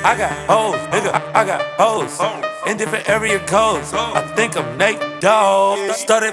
I 0.04 0.14
got 0.16 0.30
hoes, 0.48 0.76
nigga. 0.92 1.10
I, 1.12 1.40
I 1.40 1.44
got 1.44 1.62
hoes. 1.80 2.20
In 2.70 2.76
different 2.76 3.08
area 3.08 3.40
codes. 3.40 3.92
I 3.92 4.20
think 4.36 4.56
I'm 4.56 4.78
Nate 4.78 5.20
Dogg. 5.20 5.90
Started 5.90 6.32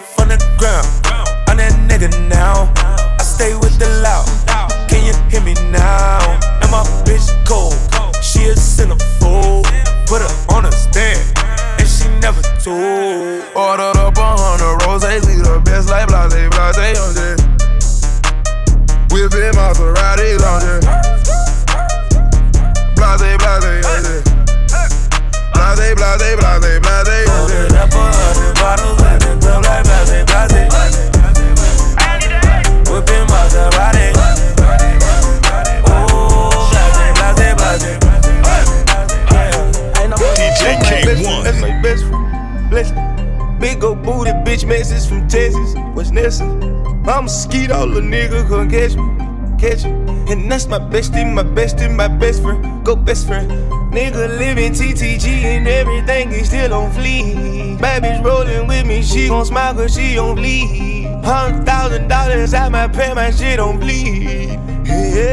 my 50.74 50.80
bestie, 50.80 51.24
my 51.32 51.44
bestie, 51.44 51.88
my 51.96 52.08
best 52.08 52.42
friend. 52.42 52.84
Go 52.84 52.96
best 52.96 53.28
friend. 53.28 53.48
Nigga 53.94 54.40
living 54.40 54.72
TTG 54.74 55.28
and 55.44 55.68
everything 55.68 56.32
is 56.32 56.48
still 56.48 56.74
on 56.74 56.92
fleek. 56.94 57.78
Bitch 57.78 58.24
rolling 58.24 58.66
with 58.68 58.88
me, 58.88 59.04
she 59.04 59.28
gon' 59.28 59.46
smile 59.46 59.76
cause 59.76 59.94
she 59.94 60.18
on 60.18 60.34
bleed. 60.36 61.06
Hundred 61.24 61.64
thousand 61.64 62.08
dollars 62.08 62.56
out 62.56 62.72
my 62.72 62.88
pay, 62.88 63.14
my 63.14 63.30
shit 63.30 63.60
on 63.60 63.80
bleed. 63.80 64.60
Yeah. 64.88 65.30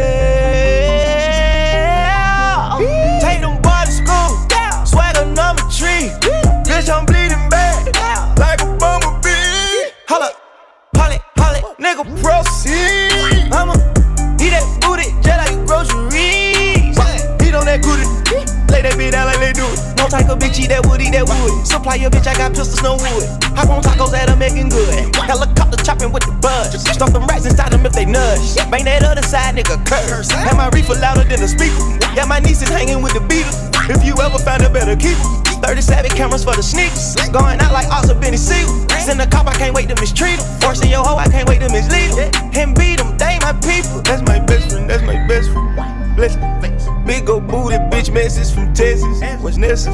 Take 3.22 3.40
them 3.40 3.62
boys 3.62 3.86
to 3.86 3.92
school. 4.04 4.28
Swagger 4.84 5.24
number 5.24 5.62
three. 5.70 6.10
Bitch, 6.68 6.90
I'm 6.94 7.06
bleeding 7.06 7.19
Bang 28.70 28.84
that 28.84 29.02
other 29.02 29.22
side, 29.22 29.56
nigga, 29.56 29.84
curse. 29.84 30.30
Have 30.30 30.56
my 30.56 30.68
reefer 30.70 30.94
louder 30.94 31.24
than 31.24 31.40
the 31.40 31.48
speaker. 31.48 31.74
Yeah, 32.14 32.24
my 32.24 32.38
niece 32.38 32.62
is 32.62 32.68
hanging 32.68 33.02
with 33.02 33.14
the 33.14 33.20
Beatles. 33.20 33.58
If 33.90 34.04
you 34.04 34.14
ever 34.22 34.38
find 34.38 34.62
a 34.62 34.70
better 34.70 34.94
keeper. 34.94 35.22
37 35.60 36.10
cameras 36.12 36.44
for 36.44 36.54
the 36.54 36.62
sneakers. 36.62 37.16
Going 37.30 37.60
out 37.60 37.72
like 37.72 37.88
Oscar 37.88 38.14
Benny 38.14 38.36
Siegel. 38.36 38.88
Send 38.98 39.20
a 39.20 39.26
cop, 39.26 39.46
I 39.46 39.54
can't 39.54 39.74
wait 39.74 39.88
to 39.88 39.96
mistreat 40.00 40.38
him. 40.38 40.46
Forcing 40.60 40.90
your 40.90 41.04
hoe, 41.04 41.16
I 41.16 41.26
can't 41.26 41.48
wait 41.48 41.60
to 41.60 41.68
mislead 41.68 42.14
him. 42.14 42.30
And 42.54 42.74
beat 42.74 42.98
them, 42.98 43.18
they 43.18 43.38
my 43.42 43.52
people. 43.58 44.02
That's 44.02 44.22
my 44.22 44.38
best 44.38 44.70
friend, 44.70 44.88
that's 44.88 45.02
my 45.02 45.18
best 45.26 45.50
friend. 45.50 46.16
Bless 46.16 46.36
Big 47.06 47.28
ol' 47.28 47.40
booty 47.40 47.76
bitch 47.90 48.12
message 48.12 48.54
from 48.54 48.72
Texas. 48.74 49.20
What's 49.42 49.56
Nessa? 49.56 49.90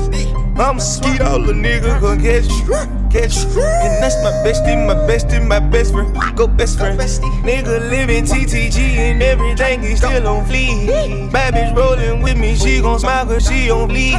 I'm 0.56 0.76
a 0.76 0.80
skeet 0.80 1.20
all 1.20 1.40
the 1.40 1.52
nigga 1.52 2.00
gon' 2.00 2.20
catch 2.20 2.50
you. 2.50 2.95
Catch 3.10 3.36
you. 3.44 3.62
And 3.62 4.02
that's 4.02 4.16
my 4.22 4.32
bestie, 4.44 4.76
my 4.86 4.94
bestie, 4.94 5.46
my 5.46 5.58
best 5.58 5.92
friend. 5.92 6.14
Go 6.36 6.46
best 6.46 6.78
friend. 6.78 6.98
Nigga 6.98 7.90
living 7.90 8.24
TTG 8.24 8.78
and 8.96 9.22
everything 9.22 9.82
he 9.82 9.96
still 9.96 10.26
on 10.26 10.44
fleek. 10.46 11.30
Bad 11.32 11.54
bitch 11.54 11.76
rolling 11.76 12.22
with 12.22 12.36
me, 12.36 12.56
she 12.56 12.80
gon' 12.80 12.98
smile 12.98 13.26
cause 13.26 13.46
she 13.48 13.70
on 13.70 13.88
bleed. 13.88 14.14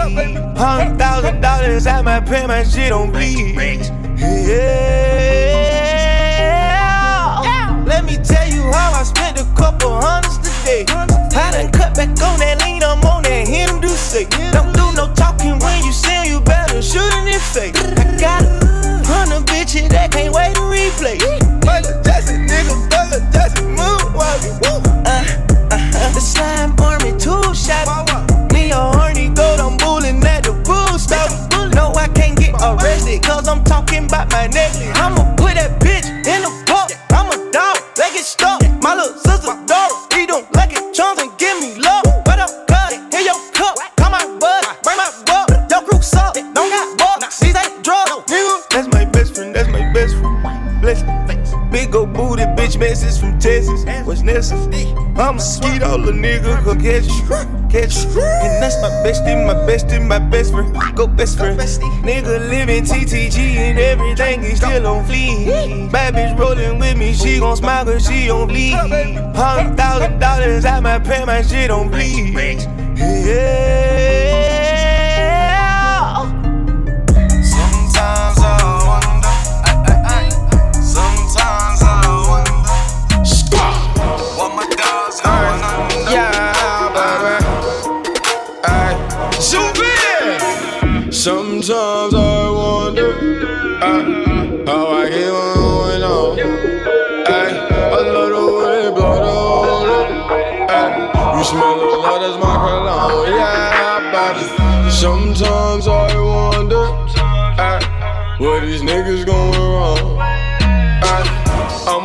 Hundred 0.58 0.97
thousand 0.97 1.41
dollars 1.41 1.86
out 1.88 2.06
my 2.06 2.19
pay, 2.19 2.47
my 2.47 2.63
shit 2.63 2.91
on 2.91 3.12
bleed. 3.12 3.56
Yeah. 4.17 5.04
Let 7.86 8.06
me 8.06 8.17
tell 8.17 8.47
you 8.47 8.62
how 8.71 9.00
I 9.00 9.04
spent 9.04 9.39
a 9.39 9.45
couple 9.56 9.91
hundreds 10.02 10.38
today. 10.38 10.86
I 10.89 11.52
done 11.52 11.71
cut 11.71 11.95
back 11.95 12.10
on 12.10 12.39
that 12.39 12.62
lean, 12.63 12.84
I'm 12.84 13.04
on 13.06 13.23
that 13.23 13.47
him 13.47 13.80
do 13.80 13.89
say. 13.89 14.26
Don't 14.52 14.73
do 14.73 14.91
no 14.93 15.13
talking 15.13 15.60
when 15.60 15.84
you 15.84 15.91
Go 60.98 61.06
best 61.06 61.37
friend. 61.37 61.60
Nigga 61.60 62.50
living 62.50 62.83
TTG 62.83 63.37
and 63.37 63.77
everything 63.77 64.41
is 64.41 64.58
still 64.58 64.87
on 64.87 65.06
fleek. 65.06 65.91
Bad 65.91 66.15
bitch 66.15 66.35
rolling 66.39 66.79
with 66.79 66.98
me, 66.98 67.13
she 67.13 67.37
gon' 67.37 67.56
smile 67.56 67.85
cause 67.85 68.08
she 68.08 68.31
on 68.31 68.48
bleed. 68.48 68.73
Hundred 69.35 69.77
thousand 69.77 70.17
dollars 70.17 70.65
out 70.65 70.81
my 70.81 70.98
pay, 70.98 71.23
my 71.23 71.43
shit 71.43 71.69
on 71.69 71.91
bleed. 71.91 72.33
Yeah. 72.98 74.27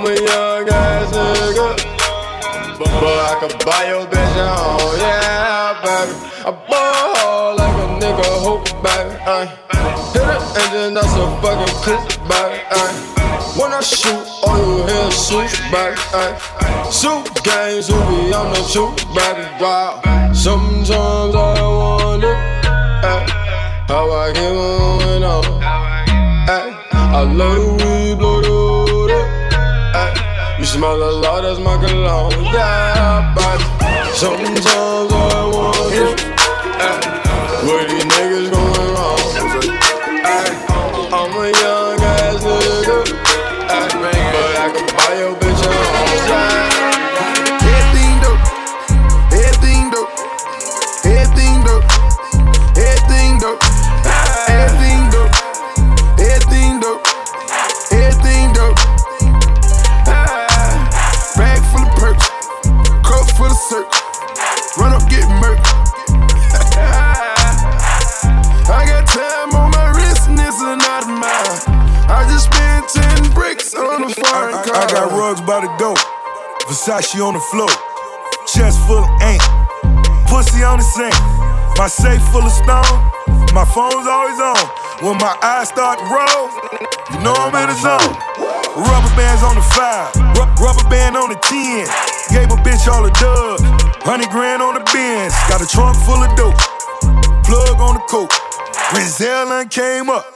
I'm 0.03 0.09
a 0.09 0.21
young 0.21 0.69
ass 0.69 1.15
nigga. 1.15 1.69
But 2.77 3.19
I 3.23 3.39
could 3.39 3.55
buy 3.65 3.87
your 3.87 4.05
bitch 4.11 4.35
a 4.35 4.49
home, 4.51 4.99
yeah, 4.99 5.79
baby. 5.79 6.13
I 6.43 6.51
ball 6.67 7.55
like 7.55 7.77
a 7.79 7.87
nigga 8.03 8.27
hoop, 8.43 8.65
baby. 8.83 9.15
Ay. 9.23 9.47
Hit 10.11 10.27
the 10.27 10.39
engine, 10.59 10.95
that's 10.95 11.15
a 11.15 11.27
fucking 11.39 11.75
clip, 11.87 12.03
baby. 12.27 12.59
Ay. 12.75 12.91
When 13.55 13.73
I 13.73 13.81
shoot, 13.81 14.27
all 14.43 14.59
you 14.59 14.87
hear 14.89 15.07
is 15.07 15.15
shoot 15.25 15.71
back. 15.71 15.95
Ay. 16.13 16.35
Shoot 16.91 17.31
gangs 17.45 17.87
who 17.87 17.95
be 18.11 18.35
on 18.35 18.51
the 18.55 18.63
shoot 18.65 18.97
back. 19.15 19.61
Wow. 19.61 20.03
Sometimes 20.35 21.33
I 21.37 21.63
wonder 21.63 22.35
ay, 22.35 23.23
how 23.87 24.11
I 24.11 24.33
get 24.33 25.23
on. 25.23 25.63
Ay. 25.63 26.83
I 27.15 27.23
love 27.23 27.57
the 27.57 27.72
smell 30.83 31.01
a 31.01 31.13
lot, 31.13 31.43
that's 31.43 31.61
my 31.61 31.77
cologne. 31.79 32.33
Yeah, 32.43 33.33
body. 33.37 33.65
Sometimes 34.15 34.92
Versace 76.83 77.23
on 77.23 77.35
the 77.35 77.39
floor, 77.39 77.71
chest 78.51 78.75
full 78.91 79.07
of 79.07 79.23
ink, 79.23 79.39
pussy 80.27 80.67
on 80.67 80.83
the 80.83 80.85
sink, 80.85 81.15
my 81.79 81.87
safe 81.87 82.19
full 82.35 82.43
of 82.43 82.51
stone, 82.51 82.99
my 83.55 83.63
phone's 83.71 84.11
always 84.11 84.41
on. 84.43 84.59
When 84.99 85.15
my 85.23 85.31
eyes 85.47 85.69
start 85.69 86.03
to 86.03 86.07
roll, 86.11 86.51
you 87.15 87.23
know 87.23 87.39
I'm 87.39 87.55
in 87.55 87.71
the 87.71 87.79
zone. 87.79 88.11
Rubber 88.75 89.15
bands 89.15 89.47
on 89.47 89.55
the 89.55 89.63
five, 89.79 90.11
ru- 90.35 90.51
rubber 90.59 90.83
band 90.91 91.15
on 91.15 91.31
the 91.31 91.39
ten. 91.47 91.87
Gave 92.35 92.51
a 92.51 92.59
bitch 92.67 92.91
all 92.91 93.07
the 93.07 93.15
dubs, 93.15 93.63
hundred 94.03 94.31
grand 94.31 94.61
on 94.61 94.75
the 94.75 94.83
bins. 94.91 95.31
Got 95.47 95.63
a 95.63 95.69
trunk 95.71 95.95
full 96.03 96.19
of 96.19 96.35
dope, 96.35 96.59
plug 97.47 97.79
on 97.79 97.95
the 97.95 98.03
coke. 98.11 98.35
When 98.91 99.07
Zellin 99.07 99.71
came 99.71 100.11
up, 100.11 100.27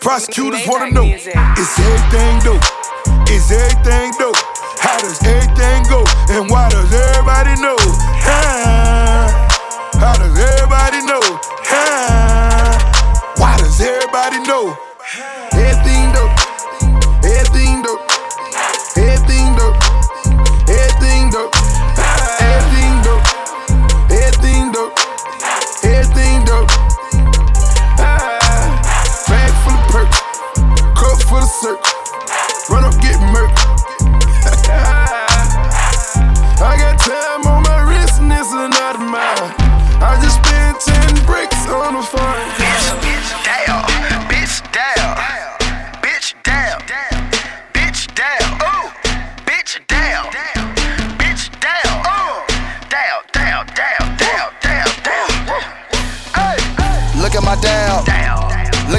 prosecutors 0.00 0.62
wanna 0.64 0.92
know 0.92 1.10
is 1.10 1.26
everything 1.26 2.38
dope? 2.46 2.62
Is 3.28 3.50
everything 3.50 4.12
dope? 4.16 4.38
How 4.88 4.98
does 5.00 5.20
everything 5.24 5.82
go? 5.92 6.00
And 6.32 6.48
why 6.50 6.68
does 6.70 6.92
everybody 6.92 7.60
know? 7.60 7.76
Ah, 8.24 9.28
How 10.00 10.14
does 10.16 10.32
everybody 10.38 11.04
know? 11.04 11.20
Ah, 11.68 13.34
Why 13.36 13.56
does 13.58 13.80
everybody 13.80 14.38
know? 14.48 14.76
Everything 15.52 16.12
dope, 16.12 16.32
everything 17.24 17.82
dope, 17.82 18.00
everything 18.96 19.56
dope, 19.56 19.76
everything 20.68 21.30
dope, 21.30 21.54
everything 22.40 22.94
dope, 23.04 23.26
everything 24.10 24.72
dope, 24.72 24.96
everything 25.84 26.44
dope. 26.44 26.70
Ah, 28.00 28.38
Bag 29.28 29.52
full 29.64 29.76
of 29.76 29.84
perks, 29.92 30.20
cup 30.96 31.18
full 31.28 31.38
of 31.44 31.50
circ, 31.60 31.80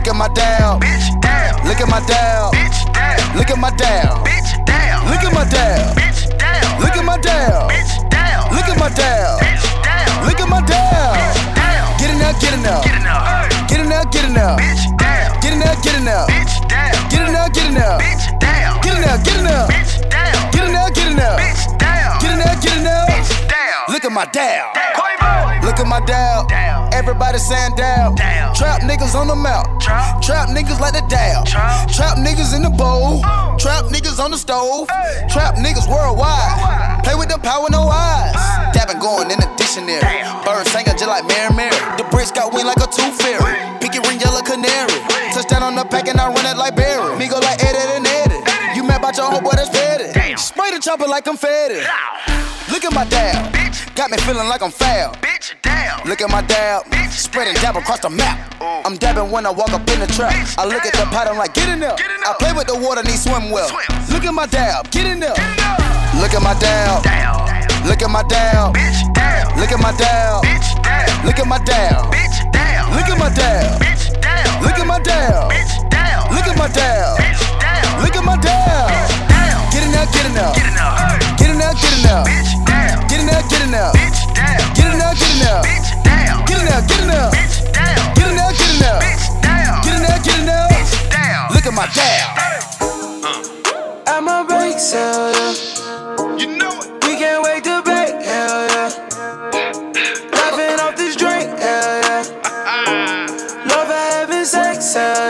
at 0.10 0.16
my 0.16 0.28
down. 0.30 0.80
bitch 0.82 1.22
down, 1.22 1.66
Look 1.68 1.80
at 1.80 1.88
my 1.88 2.00
down. 2.08 2.52
bitch 2.52 2.94
down, 2.94 3.38
Look 3.38 3.50
at 3.52 3.58
my 3.60 3.70
down. 3.78 4.26
bitch 4.26 4.66
down, 4.66 5.06
Look 5.06 5.22
at 5.24 5.34
my 5.34 5.46
down. 5.46 5.96
bitch 5.96 6.22
down, 6.38 6.80
Look 6.82 6.96
at 6.98 7.06
my 7.06 7.18
down. 7.18 7.70
bitch 7.70 8.10
down, 8.10 8.50
Look 8.56 8.70
at 8.70 8.78
my 8.80 8.90
down. 8.90 9.40
bitch 9.40 9.66
down, 9.86 10.26
Look 10.26 10.40
at 10.40 10.50
my 10.50 10.62
down. 10.66 11.14
down, 11.54 11.98
Get 12.00 12.10
in 12.10 12.18
there, 12.18 12.34
get 12.42 12.54
in 12.54 12.64
there. 12.64 12.82
get 12.82 12.96
enough, 12.98 13.68
Get 13.70 13.80
in 13.80 13.90
there, 13.90 14.04
get 14.10 14.26
in 14.26 14.34
there. 14.34 14.58
bitch 14.58 14.98
down, 14.98 15.40
Get 15.42 15.54
in 15.54 15.60
there, 15.60 15.76
get 15.84 15.96
in 15.96 16.06
there. 16.06 16.26
bitch 16.26 16.56
down, 16.68 17.10
Get 17.10 17.22
in 17.28 17.34
there, 17.34 17.50
get 17.54 17.66
in 17.70 17.74
there. 17.76 17.98
bitch 18.02 18.26
down, 18.40 18.82
Get 18.82 18.94
in 18.96 19.02
there, 19.06 19.20
get 19.20 19.38
in 19.38 19.46
there. 19.46 19.68
bitch 19.70 19.94
down, 20.10 20.52
Get 20.52 20.64
in 20.66 20.74
there, 20.74 20.90
get 20.90 21.08
in 21.08 21.16
there. 21.18 21.38
bitch 21.38 21.64
down, 21.78 22.20
Get 22.20 22.32
in 22.34 22.40
there, 22.40 22.56
get 22.58 22.78
in 22.78 22.84
there. 22.84 23.06
bitch 23.14 23.32
down. 23.48 23.94
Look 23.94 24.06
at 24.06 24.12
my 24.12 24.26
down. 24.26 24.74
Look 25.62 25.80
at 25.80 25.86
my 25.88 26.00
down. 26.02 26.48
Down. 26.48 26.79
Everybody 26.94 27.38
saying 27.38 27.76
down. 27.76 28.16
Down. 28.16 28.56
Trap 28.56 28.82
niggas 28.82 29.16
on 29.16 29.28
the 29.28 29.36
mount. 29.36 29.82
Trap. 29.82 30.22
Trap 30.22 30.50
niggas 30.50 30.80
like 30.80 30.94
the 30.94 31.06
down. 31.08 31.46
Trap. 31.46 31.90
Trap 31.90 32.18
niggas 32.18 32.56
in 32.56 32.64
the 32.64 32.70
bowl. 32.70 33.22
Trap 33.58 33.86
niggas 33.94 34.20
on 34.20 34.32
the 34.32 34.38
stove. 34.38 34.90
Hey. 34.90 35.28
Trap 35.30 35.56
niggas 35.56 35.88
worldwide. 35.88 36.60
Worldwide. 36.60 37.04
Play 37.04 37.16
with 37.16 37.30
the 37.30 37.40
power, 37.40 37.68
no 37.70 37.88
eyes. 37.88 38.34
Dabbing 38.74 39.00
going 39.00 39.32
in 39.32 39.40
the 39.40 39.50
dictionary. 39.58 40.02
Damn. 40.02 40.44
Bird 40.44 40.68
singing 40.68 40.98
just 40.98 41.08
like 41.08 41.26
Mary 41.26 41.54
Mary. 41.56 41.78
The 41.98 42.06
bricks 42.12 42.32
got 42.32 42.54
wing 42.54 42.66
like 42.66 42.82
a 42.84 42.90
tooth 42.92 43.16
fairy. 43.22 43.56
Pinky 43.80 44.00
ring 44.04 44.20
yellow 44.20 44.42
canary. 44.42 45.00
Touchdown 45.32 45.64
on 45.64 45.76
the 45.76 45.86
pack 45.86 46.08
and 46.10 46.20
I 46.20 46.28
run 46.28 46.46
it 46.46 46.58
like 46.58 46.76
Barry. 46.76 47.16
Me 47.18 47.30
go 47.30 47.40
like 47.40 47.64
Eddie 47.64 47.96
and 47.96 48.08
Eddie. 48.08 48.42
You 48.76 48.84
mad 48.84 49.00
about 49.00 49.16
your 49.16 49.32
homeboy 49.32 49.56
that's 49.56 49.70
petty. 49.70 50.12
Damn. 50.14 50.38
Spray 50.38 50.72
the 50.72 50.80
chopper 50.80 51.08
like 51.08 51.24
confetti. 51.24 51.80
Look 52.72 52.84
at 52.84 52.94
my 52.94 53.06
dab. 53.06 53.54
Bitch. 53.54 53.96
Got 53.96 54.12
me 54.12 54.18
feeling 54.18 54.48
like 54.48 54.62
I'm 54.62 54.72
foul. 54.72 55.16
Bitch 55.16 55.39
down. 55.90 56.08
Look 56.08 56.22
at 56.22 56.30
my 56.30 56.42
dab, 56.42 56.86
Bitch, 56.86 57.12
spreading 57.12 57.56
dab 57.62 57.76
across 57.76 58.00
the 58.00 58.10
map. 58.10 58.38
I'm 58.86 58.96
dabbing 58.98 59.32
when 59.32 59.46
I 59.46 59.52
walk 59.52 59.72
up 59.74 59.88
in 59.90 60.00
the 60.00 60.08
trap. 60.08 60.34
Bitch, 60.34 60.58
I 60.58 60.66
look 60.66 60.86
at 60.86 60.94
the 60.94 61.06
pattern 61.10 61.38
like, 61.38 61.54
get 61.54 61.70
in 61.70 61.80
there. 61.80 61.96
Get 61.98 62.12
in 62.12 62.22
I 62.24 62.34
play 62.40 62.54
with 62.54 62.68
the 62.68 62.78
water, 62.78 63.02
need 63.04 63.18
swim 63.18 63.50
well. 63.50 63.70
Swim. 63.70 63.90
Look 64.14 64.24
at 64.26 64.34
my 64.34 64.46
dab, 64.46 64.90
get 64.92 65.06
in 65.06 65.20
there. 65.20 65.34
Down. 65.34 65.78
Look 66.22 66.34
at 66.34 66.42
my 66.42 66.54
dab, 66.60 67.04
Down. 67.04 67.88
look 67.88 68.02
at 68.02 68.10
my 68.10 68.24
dab, 68.24 68.74
Bitch 68.76 69.02
down. 69.14 69.58
look 69.58 69.72
at 69.72 69.80
my 69.80 69.92
dab, 69.96 70.44
Bitch 70.44 70.70
down. 70.84 71.26
look 71.26 71.40
at 71.40 71.48
my 71.48 71.60
dab, 71.64 72.12
Bitch 72.12 72.38
down. 72.52 72.94
look 72.94 73.10
at 73.10 73.18
my 73.18 73.30
dab, 73.30 73.82
Bitch 73.82 74.06
down. 74.20 74.64
look 74.64 74.78
at 74.78 74.88
my 74.88 75.00
dab, 75.00 75.50
Bitch 75.50 75.90
down. 75.90 76.34
look 76.34 76.48
at 76.48 76.58
my 76.58 76.68
dab, 76.68 77.18
Bitch 77.20 77.44
down. 77.62 78.02
look 78.04 78.16
at 78.16 78.24
my 78.26 78.36
dab. 78.38 78.90
down. 79.30 79.72
Get 79.72 79.84
in 79.86 79.92
there, 79.92 80.06
get 80.12 80.26
in 80.26 80.34
there, 80.34 80.52
Get 80.54 80.56
get 80.56 80.68
in 80.68 80.74
there, 80.76 81.29
get 81.76 81.94
in 81.94 82.02
there, 82.04 82.24
Bitch 82.24 82.54
down. 82.66 83.08
get 83.08 83.20
in 83.20 83.28
there, 83.28 83.44
get 83.50 83.62
Bitch 83.94 84.22
down. 84.36 84.74
get 84.74 84.86
in 84.90 84.98
there, 85.00 85.14
get 85.14 85.30
Bitch 85.66 85.90
down. 86.04 86.46
get 86.46 86.60
in 86.60 86.66
there, 86.66 86.82
get 86.88 87.00
Bitch 87.34 87.58
down. 87.74 88.14
get 88.16 88.28
in 88.30 88.36
there, 88.36 88.52
get 88.54 88.70
Bitch 89.02 89.26
down. 89.42 89.82
get 89.84 89.94
in 89.94 90.04
there, 90.04 90.20
get. 90.24 90.36
Bitch 90.72 91.10
down. 91.12 91.54
Look 91.54 91.66
at 91.66 91.74
my. 91.74 91.88
At 94.08 94.22
my 94.24 94.44
bake 94.44 94.80
sale, 94.80 95.32
yeah. 95.32 96.38
You 96.38 96.58
know 96.58 96.72
it. 96.82 97.06
We 97.06 97.16
can't 97.16 97.44
wait 97.44 97.64
to 97.66 97.82
bake, 97.84 98.22
hell 98.24 98.68
yeah. 98.68 98.90
Laughing 100.34 100.80
off 100.80 100.96
this 100.98 101.16
drink, 101.16 101.50
hell 101.60 102.02
yeah. 102.02 102.24
Love 103.70 103.88
having 103.88 104.46
sex, 104.46 104.94
hell 104.94 105.16
yeah. 105.16 105.29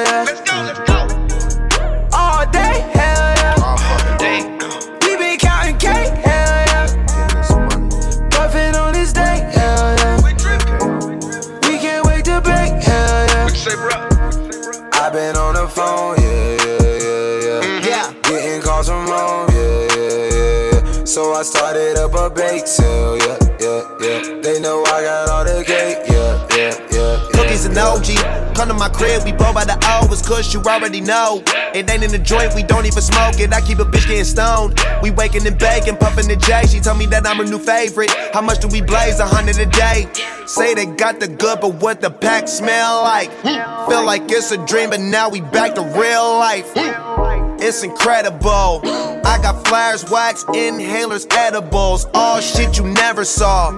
So 21.20 21.34
I 21.34 21.44
started 21.44 21.98
up 21.98 22.14
a 22.14 22.34
bake 22.34 22.66
sale, 22.66 23.18
yeah, 23.18 23.38
yeah, 23.60 23.84
yeah. 24.00 24.40
They 24.42 24.58
know 24.62 24.82
I 24.86 25.04
got 25.04 25.28
all 25.28 25.44
the 25.44 25.66
cake, 25.68 26.08
yeah, 26.08 26.48
yeah, 26.56 26.72
yeah. 26.96 27.20
yeah. 27.20 27.32
Cookies 27.34 27.66
and 27.66 27.78
OG. 27.78 28.56
Come 28.56 28.70
to 28.70 28.74
my 28.74 28.88
crib, 28.88 29.26
we 29.26 29.34
blow 29.34 29.52
by 29.52 29.66
the 29.66 29.78
hours, 29.84 30.22
cause 30.22 30.54
you 30.54 30.62
already 30.62 31.02
know. 31.02 31.44
It 31.76 31.90
ain't 31.90 32.04
in 32.04 32.12
the 32.12 32.20
joint, 32.20 32.56
we 32.56 32.64
don't 32.64 32.86
even 32.86 33.02
smoke 33.02 33.38
it. 33.38 33.52
I 33.52 33.60
keep 33.60 33.80
a 33.80 33.84
bitch 33.84 34.08
getting 34.08 34.24
stoned. 34.24 34.80
We 35.04 35.12
waking 35.12 35.46
and 35.46 35.60
baking, 35.60 35.98
puffing 35.98 36.30
the 36.30 36.38
J. 36.38 36.66
She 36.68 36.80
told 36.80 36.98
me 36.98 37.06
that 37.08 37.28
I'm 37.28 37.36
her 37.36 37.44
new 37.44 37.60
favorite. 37.60 38.12
How 38.32 38.40
much 38.40 38.62
do 38.62 38.70
we 38.70 38.80
blaze? 38.80 39.20
A 39.20 39.26
hundred 39.28 39.60
a 39.60 39.66
day. 39.66 40.08
Say 40.46 40.74
they 40.74 40.86
got 40.86 41.20
the 41.20 41.28
good, 41.28 41.60
but 41.60 41.74
what 41.84 42.00
the 42.00 42.12
pack 42.12 42.48
smell 42.48 43.02
like? 43.04 43.30
Hmm. 43.44 43.92
Feel 43.92 44.06
like 44.06 44.32
it's 44.32 44.54
a 44.54 44.66
dream, 44.66 44.92
but 44.92 45.02
now 45.02 45.28
we 45.28 45.42
back 45.42 45.76
to 45.76 45.82
real 45.82 46.40
life. 46.40 46.72
Hmm. 46.74 47.49
It's 47.62 47.84
incredible. 47.84 48.82
I 49.26 49.40
got 49.42 49.68
flyers, 49.68 50.10
wax, 50.10 50.44
inhalers, 50.46 51.32
edibles, 51.34 52.06
all 52.14 52.40
shit 52.40 52.78
you 52.78 52.86
never 52.86 53.26
saw. 53.26 53.72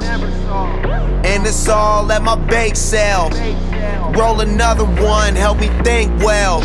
And 1.24 1.46
it's 1.46 1.68
all 1.68 2.12
at 2.12 2.22
my 2.22 2.36
bake 2.36 2.76
sale. 2.76 3.30
Roll 4.14 4.42
another 4.42 4.86
one, 4.86 5.36
help 5.36 5.60
me 5.60 5.68
think 5.84 6.12
well. 6.20 6.62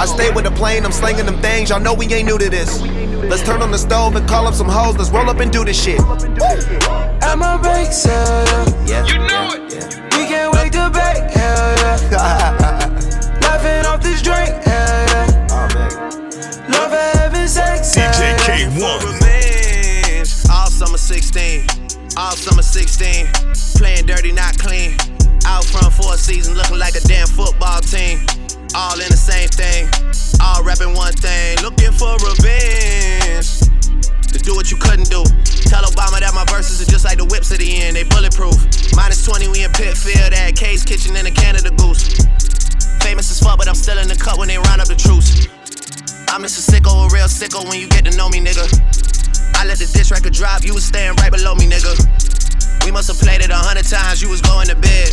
I 0.00 0.06
stay 0.06 0.30
with 0.30 0.44
the 0.44 0.50
plane, 0.50 0.84
I'm 0.84 0.92
slinging 0.92 1.26
them 1.26 1.40
things. 1.40 1.70
Y'all 1.70 1.80
know 1.80 1.94
we 1.94 2.06
ain't 2.06 2.26
new 2.26 2.38
to 2.38 2.50
this. 2.50 2.80
Let's 2.82 3.42
turn 3.42 3.62
on 3.62 3.70
the 3.70 3.78
stove 3.78 4.14
and 4.16 4.28
call 4.28 4.46
up 4.46 4.54
some 4.54 4.68
hoes. 4.68 4.96
Let's 4.96 5.10
roll 5.10 5.28
up 5.28 5.40
and 5.40 5.52
do 5.52 5.64
this 5.64 5.82
shit. 5.82 6.00
At 6.00 7.36
my 7.36 7.56
bake 7.56 7.92
sale, 7.92 8.44
yeah. 8.86 9.04
You 9.06 9.18
know 9.18 9.54
it. 9.54 9.96
We 10.12 10.26
can't 10.26 10.52
wait 10.54 10.72
to 10.72 10.90
bake, 10.90 11.30
hell 11.34 11.76
yeah. 12.10 13.38
Laughing 13.42 13.86
off 13.86 14.02
this 14.02 14.22
drink, 14.22 14.50
hell 14.64 15.05
yeah. 15.05 15.05
DJ 18.76 18.82
Kay-One. 18.82 19.06
Revenge. 19.06 20.34
All 20.50 20.70
summer 20.70 20.98
16. 20.98 21.66
All 22.16 22.36
summer 22.36 22.62
16. 22.62 23.26
Playing 23.76 24.06
dirty, 24.06 24.32
not 24.32 24.58
clean. 24.58 24.96
Out 25.46 25.64
front 25.64 25.92
for 25.92 26.14
a 26.14 26.18
season, 26.18 26.54
looking 26.56 26.78
like 26.78 26.94
a 26.94 27.00
damn 27.00 27.26
football 27.26 27.80
team. 27.80 28.20
All 28.74 28.94
in 29.00 29.08
the 29.08 29.16
same 29.16 29.48
thing. 29.48 29.88
All 30.42 30.62
rapping 30.62 30.94
one 30.94 31.12
thing. 31.14 31.56
Looking 31.62 31.92
for 31.92 32.12
revenge. 32.20 33.60
To 34.32 34.38
do 34.38 34.54
what 34.54 34.70
you 34.70 34.76
couldn't 34.76 35.08
do. 35.08 35.24
Tell 35.70 35.82
Obama 35.84 36.20
that 36.20 36.32
my 36.34 36.44
verses 36.44 36.80
are 36.82 36.90
just 36.90 37.04
like 37.04 37.18
the 37.18 37.24
whips 37.24 37.52
at 37.52 37.58
the 37.58 37.82
end. 37.82 37.96
They 37.96 38.04
bulletproof. 38.04 38.56
Minus 38.94 39.24
20, 39.24 39.48
we 39.48 39.64
in 39.64 39.72
Pitfield 39.72 40.32
at 40.32 40.56
K's 40.56 40.84
Kitchen 40.84 41.16
in 41.16 41.24
the 41.24 41.30
Canada 41.30 41.70
Goose. 41.70 42.12
Famous 43.00 43.30
as 43.30 43.40
fuck, 43.40 43.58
but 43.58 43.68
I'm 43.68 43.74
still 43.74 43.98
in 43.98 44.08
the 44.08 44.16
cut 44.16 44.38
when 44.38 44.48
they 44.48 44.58
round 44.58 44.80
up 44.80 44.88
the 44.88 44.96
troops. 44.96 45.48
I'm 46.28 46.42
just 46.42 46.68
a 46.68 46.72
sicko, 46.72 47.06
a 47.06 47.14
real 47.14 47.26
sicko 47.26 47.68
when 47.68 47.80
you 47.80 47.88
get 47.88 48.04
to 48.04 48.16
know 48.16 48.28
me, 48.28 48.40
nigga. 48.40 48.66
I 49.56 49.64
let 49.64 49.78
the 49.78 49.86
diss 49.86 50.10
record 50.10 50.32
drop, 50.32 50.64
you 50.64 50.74
was 50.74 50.84
staying 50.84 51.16
right 51.16 51.32
below 51.32 51.54
me, 51.54 51.66
nigga. 51.66 51.96
We 52.84 52.90
must 52.90 53.08
have 53.08 53.18
played 53.18 53.40
it 53.40 53.50
a 53.50 53.56
hundred 53.56 53.86
times, 53.86 54.20
you 54.20 54.28
was 54.28 54.40
going 54.40 54.68
to 54.68 54.76
bed. 54.76 55.10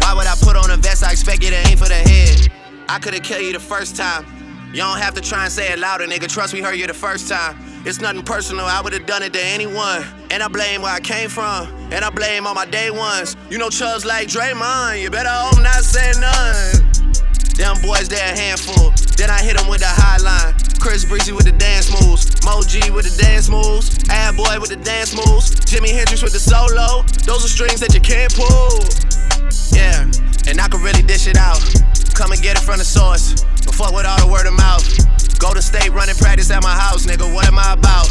Why 0.00 0.14
would 0.14 0.26
I 0.26 0.34
put 0.40 0.56
on 0.56 0.70
a 0.70 0.76
vest? 0.76 1.02
I 1.04 1.10
expect 1.10 1.42
you 1.42 1.50
to 1.50 1.68
aim 1.68 1.76
for 1.76 1.88
the 1.88 1.94
head. 1.94 2.52
I 2.88 2.98
could've 2.98 3.22
killed 3.22 3.42
you 3.42 3.52
the 3.52 3.60
first 3.60 3.96
time. 3.96 4.24
You 4.72 4.82
don't 4.82 4.98
have 4.98 5.14
to 5.14 5.20
try 5.20 5.44
and 5.44 5.52
say 5.52 5.72
it 5.72 5.78
louder, 5.78 6.06
nigga. 6.06 6.28
Trust 6.28 6.54
me, 6.54 6.60
heard 6.60 6.76
you 6.76 6.86
the 6.86 6.94
first 6.94 7.28
time. 7.28 7.56
It's 7.84 8.00
nothing 8.00 8.22
personal, 8.22 8.66
I 8.66 8.80
would've 8.82 9.06
done 9.06 9.22
it 9.22 9.32
to 9.32 9.44
anyone. 9.44 10.04
And 10.30 10.42
I 10.42 10.48
blame 10.48 10.82
where 10.82 10.92
I 10.92 11.00
came 11.00 11.28
from, 11.28 11.66
and 11.92 12.04
I 12.04 12.10
blame 12.10 12.46
all 12.46 12.54
my 12.54 12.66
day 12.66 12.90
ones. 12.90 13.36
You 13.50 13.58
know, 13.58 13.68
Chubbs 13.68 14.04
like 14.04 14.28
Draymond, 14.28 15.02
you 15.02 15.10
better 15.10 15.30
hope 15.30 15.62
not 15.62 15.82
say 15.82 16.12
none. 16.20 16.89
Them 17.60 17.76
boys, 17.82 18.08
they 18.08 18.16
a 18.16 18.32
handful. 18.32 18.88
Then 19.20 19.28
I 19.28 19.44
hit 19.44 19.58
them 19.58 19.68
with 19.68 19.84
the 19.84 19.92
high 19.92 20.16
line. 20.24 20.56
Chris 20.80 21.04
Breezy 21.04 21.36
with 21.36 21.44
the 21.44 21.52
dance 21.52 21.92
moves. 21.92 22.24
Mo 22.40 22.64
G 22.64 22.80
with 22.88 23.04
the 23.04 23.12
dance 23.20 23.52
moves. 23.52 24.00
Ad 24.08 24.34
Boy 24.34 24.56
with 24.56 24.72
the 24.72 24.80
dance 24.80 25.12
moves. 25.12 25.52
Jimi 25.68 25.92
Hendrix 25.92 26.24
with 26.24 26.32
the 26.32 26.40
solo. 26.40 27.04
Those 27.28 27.44
are 27.44 27.52
strings 27.52 27.78
that 27.84 27.92
you 27.92 28.00
can't 28.00 28.32
pull. 28.32 28.80
Yeah, 29.76 30.08
and 30.48 30.56
I 30.56 30.72
can 30.72 30.80
really 30.80 31.04
dish 31.04 31.28
it 31.28 31.36
out. 31.36 31.60
Come 32.16 32.32
and 32.32 32.40
get 32.40 32.56
it 32.56 32.64
from 32.64 32.80
the 32.80 32.88
source. 32.88 33.44
But 33.68 33.76
fuck 33.76 33.92
with 33.92 34.08
all 34.08 34.16
the 34.24 34.32
word 34.32 34.48
of 34.48 34.56
mouth. 34.56 34.88
Go 35.36 35.52
to 35.52 35.60
state 35.60 35.92
running 35.92 36.16
practice 36.16 36.50
at 36.50 36.64
my 36.64 36.72
house, 36.72 37.04
nigga. 37.04 37.28
What 37.28 37.44
am 37.44 37.60
I 37.60 37.76
about? 37.76 38.08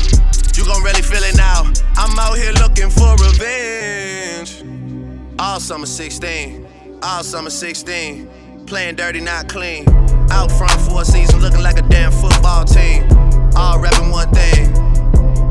You 0.54 0.62
gon' 0.62 0.86
really 0.86 1.02
feel 1.02 1.26
it 1.26 1.34
now. 1.34 1.66
I'm 1.97 2.14
out 2.22 2.38
here 2.38 2.54
looking 2.54 2.93
for 2.93 3.18
revenge. 3.18 4.62
All 5.41 5.60
summer 5.60 5.89
16. 5.89 7.02
All 7.02 7.24
summer 7.24 7.50
16. 7.50 8.39
Playing 8.70 8.97
dirty, 8.97 9.20
not 9.20 9.49
clean. 9.49 9.84
Out 10.30 10.51
front 10.51 10.80
for 10.82 11.01
a 11.01 11.05
season, 11.05 11.41
looking 11.41 11.63
like 11.63 11.80
a 11.80 11.82
damn 11.82 12.11
football 12.11 12.65
team. 12.65 13.01
All 13.55 13.80
rapping 13.80 14.11
one 14.11 14.30
thing. 14.30 14.72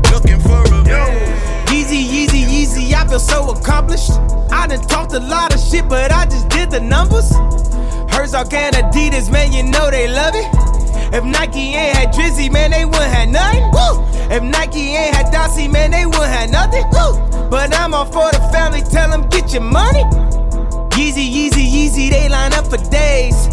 Looking 0.09 0.39
for 0.39 0.63
revenge. 0.71 1.67
Yeezy, 1.67 2.07
Yeezy, 2.07 2.45
Yeezy, 2.45 2.93
I 2.93 3.05
feel 3.09 3.19
so 3.19 3.49
accomplished. 3.51 4.11
I 4.53 4.67
done 4.67 4.79
talked 4.87 5.11
a 5.11 5.19
lot 5.19 5.53
of 5.53 5.59
shit, 5.59 5.89
but 5.89 6.13
I 6.13 6.27
just 6.27 6.47
did 6.47 6.71
the 6.71 6.79
numbers. 6.79 7.29
Herzog 8.09 8.53
and 8.53 8.73
Adidas, 8.77 9.29
man, 9.29 9.51
you 9.51 9.63
know 9.63 9.91
they 9.91 10.07
love 10.07 10.33
it. 10.33 11.13
If 11.13 11.25
Nike 11.25 11.75
ain't 11.75 11.97
had 11.97 12.13
Drizzy, 12.13 12.49
man, 12.49 12.71
they 12.71 12.85
wouldn't 12.85 13.03
have 13.03 13.27
nothing. 13.27 13.63
Woo! 13.73 14.33
If 14.33 14.43
Nike 14.43 14.95
ain't 14.95 15.13
had 15.13 15.25
Dossie, 15.25 15.69
man, 15.69 15.91
they 15.91 16.05
wouldn't 16.05 16.23
have 16.23 16.51
nothing. 16.51 16.85
Woo! 16.93 17.49
But 17.49 17.75
I'm 17.75 17.93
all 17.93 18.05
for 18.05 18.31
the 18.31 18.39
family, 18.53 18.79
tell 18.89 19.09
them 19.09 19.27
get 19.27 19.51
your 19.51 19.63
money. 19.63 20.05
Yeezy, 20.91 21.31
Yeezy, 21.31 21.65
Yeezy, 21.67 22.09
they 22.09 22.29
line 22.29 22.53
up 22.53 22.67
for 22.67 22.77
days. 22.89 23.47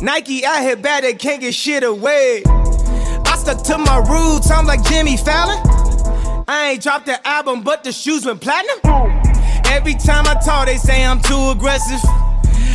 Nike 0.00 0.44
out 0.44 0.62
here 0.62 0.76
bad, 0.76 1.04
they 1.04 1.14
can't 1.14 1.40
get 1.40 1.54
shit 1.54 1.82
away. 1.82 2.42
I 2.46 3.36
stuck 3.38 3.62
to 3.64 3.78
my 3.78 3.98
roots, 3.98 4.50
I'm 4.50 4.66
like 4.66 4.82
Jimmy 4.84 5.16
Fallon. 5.16 5.58
I 6.46 6.72
ain't 6.72 6.82
dropped 6.82 7.06
the 7.06 7.26
album, 7.26 7.62
but 7.62 7.84
the 7.84 7.92
shoes 7.92 8.26
went 8.26 8.40
platinum. 8.40 8.78
Every 9.66 9.94
time 9.94 10.26
I 10.26 10.34
talk, 10.44 10.66
they 10.66 10.76
say 10.76 11.04
I'm 11.04 11.20
too 11.20 11.50
aggressive. 11.50 12.00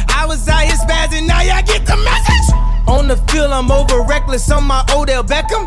I 0.10 0.26
was 0.28 0.48
out 0.50 0.64
here 0.64 0.76
spazzing, 0.76 1.28
now 1.28 1.42
y'all 1.42 1.64
get 1.64 1.86
the 1.86 1.96
message. 1.98 2.56
On 2.88 3.08
the 3.08 3.18
field, 3.32 3.52
I'm 3.52 3.72
over 3.72 4.02
reckless 4.02 4.50
on 4.52 4.64
my 4.64 4.84
Odell 4.92 5.24
Beckham. 5.24 5.66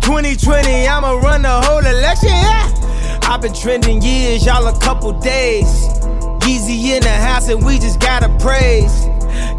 2020, 0.00 0.86
I'ma 0.86 1.12
run 1.20 1.42
the 1.42 1.48
whole 1.48 1.78
election, 1.78 2.28
yeah. 2.28 3.20
I've 3.22 3.40
been 3.40 3.54
trending 3.54 4.02
years, 4.02 4.44
y'all 4.44 4.66
a 4.66 4.78
couple 4.80 5.18
days. 5.18 6.03
Yeezy 6.44 6.94
in 6.96 7.02
the 7.02 7.08
house, 7.08 7.48
and 7.48 7.64
we 7.64 7.78
just 7.78 8.00
gotta 8.00 8.28
praise. 8.38 9.06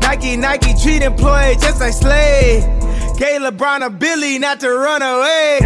Nike, 0.02 0.38
Nike 0.38 0.74
treat 0.82 1.02
employees 1.02 1.58
just 1.62 1.80
like 1.80 1.94
slave. 1.94 2.64
Gay 3.18 3.40
LeBron 3.40 3.86
a 3.86 3.90
Billy 3.90 4.38
not 4.38 4.60
to 4.60 4.70
run 4.70 5.02
away. 5.02 5.60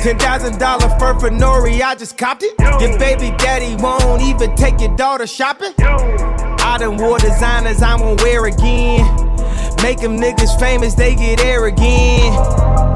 Ten 0.00 0.18
thousand 0.18 0.58
dollar 0.58 0.88
fur 0.98 1.18
for 1.20 1.28
Nori, 1.28 1.82
I 1.82 1.94
just 1.96 2.16
copped 2.16 2.42
it. 2.44 2.54
Your 2.80 2.98
baby 2.98 3.36
daddy 3.36 3.76
won't 3.82 4.22
even 4.22 4.54
take 4.56 4.80
your 4.80 4.96
daughter 4.96 5.26
shopping. 5.26 5.74
I 5.78 6.76
done 6.78 6.96
wore 6.96 7.18
designers 7.18 7.82
I 7.82 7.96
won't 7.96 8.22
wear 8.22 8.46
again. 8.46 9.04
Make 9.82 10.00
them 10.00 10.18
niggas 10.18 10.58
famous, 10.58 10.94
they 10.94 11.14
get 11.14 11.44
air 11.44 11.66
again. 11.66 12.32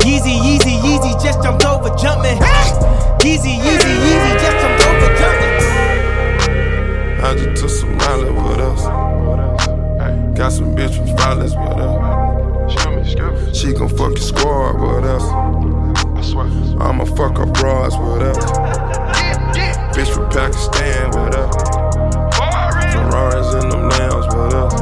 Yeezy, 0.00 0.38
Yeezy, 0.38 0.78
Yeezy, 0.80 1.22
just 1.22 1.42
jumped 1.42 1.66
over 1.66 1.90
Jumpman. 1.90 2.38
Yeezy, 3.18 3.58
Yeezy, 3.58 3.94
Yeezy, 4.06 4.32
just 4.40 4.42
jumped 4.42 4.46
over 4.46 4.56
Jumpman. 4.56 4.67
I 7.20 7.34
just 7.34 7.60
took 7.60 7.70
some 7.70 7.96
mileage 7.96 8.34
with 8.34 8.60
us. 8.60 8.84
Got 10.38 10.52
some 10.52 10.76
bitch 10.76 10.94
from 10.96 11.06
Flawless 11.16 11.54
with 11.54 11.78
us. 11.78 13.56
She 13.56 13.72
gon' 13.72 13.88
fuck 13.88 14.10
your 14.10 14.18
squad 14.18 14.80
with 14.80 15.04
us. 15.04 15.24
I'ma 16.80 17.04
fuck 17.04 17.38
her 17.38 17.46
bras 17.46 17.96
with 17.98 18.22
us. 18.22 18.38
Bitch 19.96 20.14
from 20.14 20.30
Pakistan 20.30 21.08
with 21.10 21.34
us. 21.34 21.54
Ferraris 22.92 23.64
in 23.64 23.68
them 23.68 23.88
lambs 23.88 24.26
with 24.28 24.54
us. 24.54 24.74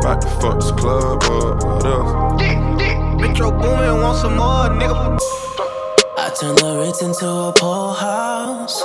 About 0.00 0.20
to 0.22 0.28
fuck 0.40 0.58
this 0.58 0.72
club 0.72 1.22
up 1.22 1.56
with 1.64 1.86
us. 1.86 3.20
Metro 3.20 3.50
Boomin 3.52 4.02
want 4.02 4.18
some 4.18 4.36
more, 4.36 4.68
nigga. 4.68 5.18
I 6.18 6.30
turn 6.40 6.56
the 6.56 6.78
Ritz 6.80 7.02
into 7.02 7.26
a 7.28 7.52
pool 7.56 7.92
house. 7.92 8.82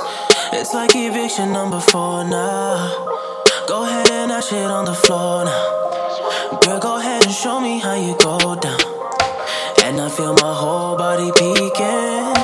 It's 0.52 0.72
like 0.72 0.94
eviction 0.94 1.52
number 1.52 1.80
four 1.80 2.24
now. 2.24 2.76
Go 3.66 3.82
ahead 3.84 4.10
and 4.10 4.30
that 4.30 4.44
shit 4.44 4.70
on 4.70 4.84
the 4.84 4.94
floor 4.94 5.44
now. 5.44 6.60
Girl, 6.62 6.78
go 6.78 6.98
ahead 6.98 7.24
and 7.24 7.32
show 7.32 7.60
me 7.60 7.78
how 7.78 7.94
you 7.94 8.16
go 8.18 8.38
down. 8.54 8.80
And 9.84 10.00
I 10.00 10.08
feel 10.08 10.34
my 10.34 10.54
whole 10.54 10.96
body 10.96 11.30
peeking. 11.34 12.34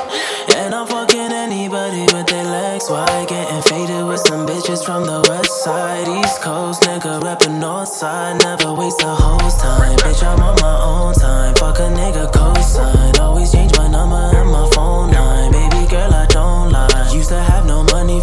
And 0.58 0.74
I'm 0.74 0.86
fucking 0.86 1.32
anybody 1.32 2.02
with 2.12 2.26
their 2.26 2.44
legs 2.44 2.90
wide. 2.90 3.28
Getting 3.28 3.62
faded 3.62 4.04
with 4.06 4.20
some 4.20 4.46
bitches 4.46 4.84
from 4.84 5.06
the 5.06 5.24
west 5.28 5.62
side, 5.62 6.08
east 6.08 6.42
coast. 6.42 6.82
Nigga 6.82 7.20
reppin' 7.20 7.60
north 7.60 7.88
side. 7.88 8.42
Never 8.42 8.74
waste 8.74 9.02
a 9.02 9.14
host 9.14 9.60
time. 9.60 9.96
Bitch, 9.98 10.22
I'm 10.22 10.42
on 10.42 10.56
my 10.60 10.76
own 10.82 11.14
time. 11.14 11.54
Fuck 11.54 11.78
a 11.78 11.88
nigga 11.90 12.30
cosign. 12.32 13.01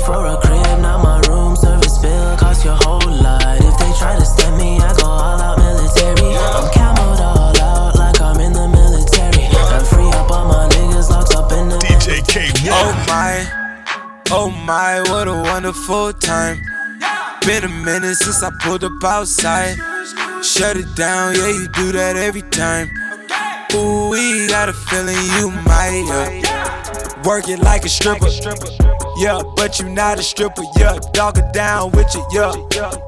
For 0.10 0.26
a 0.26 0.38
crib. 0.42 0.82
Now 0.82 0.98
my 0.98 1.20
room 1.30 1.56
service 1.56 2.00
bill 2.00 2.36
cost 2.36 2.66
your 2.66 2.74
whole 2.82 3.12
lot. 3.22 3.58
If 3.62 3.78
they 3.78 3.92
try 4.00 4.18
to 4.18 4.26
step 4.26 4.58
me, 4.58 4.80
I 4.80 4.92
go 4.98 5.06
all 5.06 5.40
out 5.40 5.60
military. 5.60 6.34
I'm 6.34 6.66
camoed 6.74 7.20
all 7.22 7.62
out 7.62 7.96
like 7.96 8.20
I'm 8.20 8.40
in 8.40 8.52
the 8.52 8.68
military. 8.70 9.46
And 9.46 9.86
free 9.86 10.10
up 10.18 10.32
all 10.32 10.48
my 10.48 10.68
niggas 10.70 11.12
locked 11.12 11.36
up 11.36 11.52
in 11.52 11.70
the 11.70 11.78
DJ 11.78 12.28
Kay-One. 12.28 12.74
Oh 12.74 13.06
my, 13.08 13.46
oh 14.32 14.50
my, 14.50 15.02
what 15.12 15.28
a 15.28 15.34
wonderful 15.52 16.12
time. 16.14 16.58
Been 17.46 17.66
a 17.66 17.70
minute 17.70 18.16
since 18.16 18.42
I 18.42 18.50
pulled 18.62 18.84
up 18.84 19.04
outside. 19.04 19.78
Shut 20.44 20.76
it 20.76 20.96
down, 20.96 21.36
yeah, 21.36 21.50
you 21.50 21.68
do 21.68 21.92
that 21.92 22.16
every 22.16 22.42
time. 22.50 22.90
Ooh, 23.76 24.10
we 24.10 24.48
got 24.48 24.70
a 24.70 24.74
feeling 24.74 25.22
you 25.38 25.52
might, 25.52 26.02
yeah. 26.08 27.22
Work 27.28 27.48
it 27.48 27.60
like 27.60 27.86
a 27.86 27.90
stripper. 27.90 28.30
Yeah, 29.20 29.42
but 29.58 29.78
you 29.80 29.90
not 29.90 30.18
a 30.18 30.24
stripper, 30.24 30.64
yeah. 30.78 30.98
Dog 31.12 31.38
down 31.52 31.92
with 31.92 32.08
you, 32.16 32.26
yeah. 32.32 32.54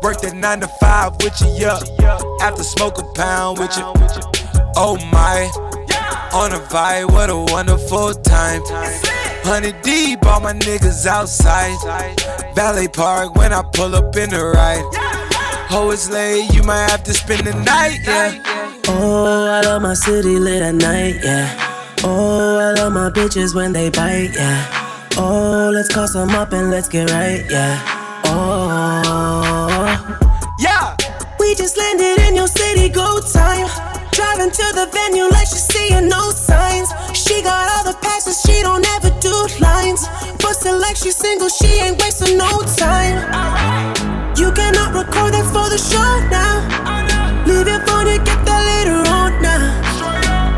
Work 0.04 0.20
that 0.22 0.34
nine 0.36 0.60
to 0.60 0.68
five 0.68 1.14
with 1.24 1.40
you, 1.40 1.48
yeah. 1.56 1.80
After 2.42 2.64
smoke 2.64 2.98
a 2.98 3.04
pound 3.16 3.60
with 3.60 3.72
you. 3.78 3.86
Oh 4.76 4.98
my, 5.10 5.50
On 6.34 6.52
a 6.52 6.60
vibe, 6.60 7.12
what 7.12 7.30
a 7.30 7.38
wonderful 7.38 8.14
time. 8.14 8.62
Honey 9.44 9.72
deep, 9.84 10.26
all 10.26 10.42
my 10.42 10.52
niggas 10.52 11.06
outside. 11.06 11.78
Valet 12.56 12.90
Park 12.90 13.36
when 13.36 13.54
I 13.54 13.64
pull 13.74 13.96
up 13.96 14.14
in 14.18 14.32
the 14.32 14.44
ride. 14.44 14.84
Oh, 15.72 15.92
it's 15.94 16.10
late, 16.10 16.54
you 16.54 16.64
might 16.64 16.90
have 16.90 17.04
to 17.04 17.14
spend 17.14 17.48
the 17.48 17.54
night, 17.54 18.00
yeah. 18.06 18.44
Oh, 18.90 19.48
I 19.48 19.62
love 19.62 19.82
my 19.82 19.94
city 19.94 20.40
lit 20.40 20.62
at 20.62 20.76
night, 20.76 21.16
yeah. 21.24 22.00
Oh, 22.04 22.60
I 22.60 22.74
love 22.74 22.92
my 22.92 23.10
bitches 23.10 23.56
when 23.56 23.72
they 23.72 23.90
bite, 23.90 24.32
yeah. 24.36 24.81
Oh, 25.18 25.72
let's 25.74 25.90
call 25.90 26.08
some 26.08 26.30
up 26.30 26.54
and 26.54 26.70
let's 26.70 26.88
get 26.88 27.12
right, 27.12 27.44
yeah. 27.50 27.82
Oh, 28.26 29.86
yeah. 30.60 30.96
We 31.40 31.56
just 31.56 31.78
landed 31.78 32.20
in 32.28 32.36
your 32.36 32.48
city, 32.48 32.90
go 32.90 33.20
time. 33.34 33.68
Driving 34.12 34.52
to 34.52 34.66
the 34.74 34.88
venue 34.92 35.28
like 35.30 35.48
she's 35.48 35.68
seeing 35.68 36.08
no 36.08 36.32
signs. 36.32 36.90
She 37.14 37.42
got 37.42 37.70
all 37.78 37.84
the 37.92 37.98
passes, 38.02 38.42
she 38.42 38.62
don't 38.62 38.86
ever 38.96 39.12
do 39.20 39.34
lines. 39.60 40.08
Bustin' 40.40 40.80
like 40.80 40.96
she's 40.96 41.16
single, 41.16 41.50
she 41.50 41.68
ain't 41.84 42.00
wasting 42.02 42.38
no 42.38 42.62
time. 42.78 43.20
You 44.38 44.52
cannot 44.52 44.94
record 44.94 45.34
that 45.34 45.46
for 45.52 45.68
the 45.70 45.78
show 45.78 46.12
now. 46.32 46.64
Leave 47.46 47.68
your 47.68 47.82
phone 47.86 48.08
and 48.08 48.24
get 48.26 48.40
that 48.46 48.62
later 48.64 49.00
on 49.12 49.42
now. 49.42 49.76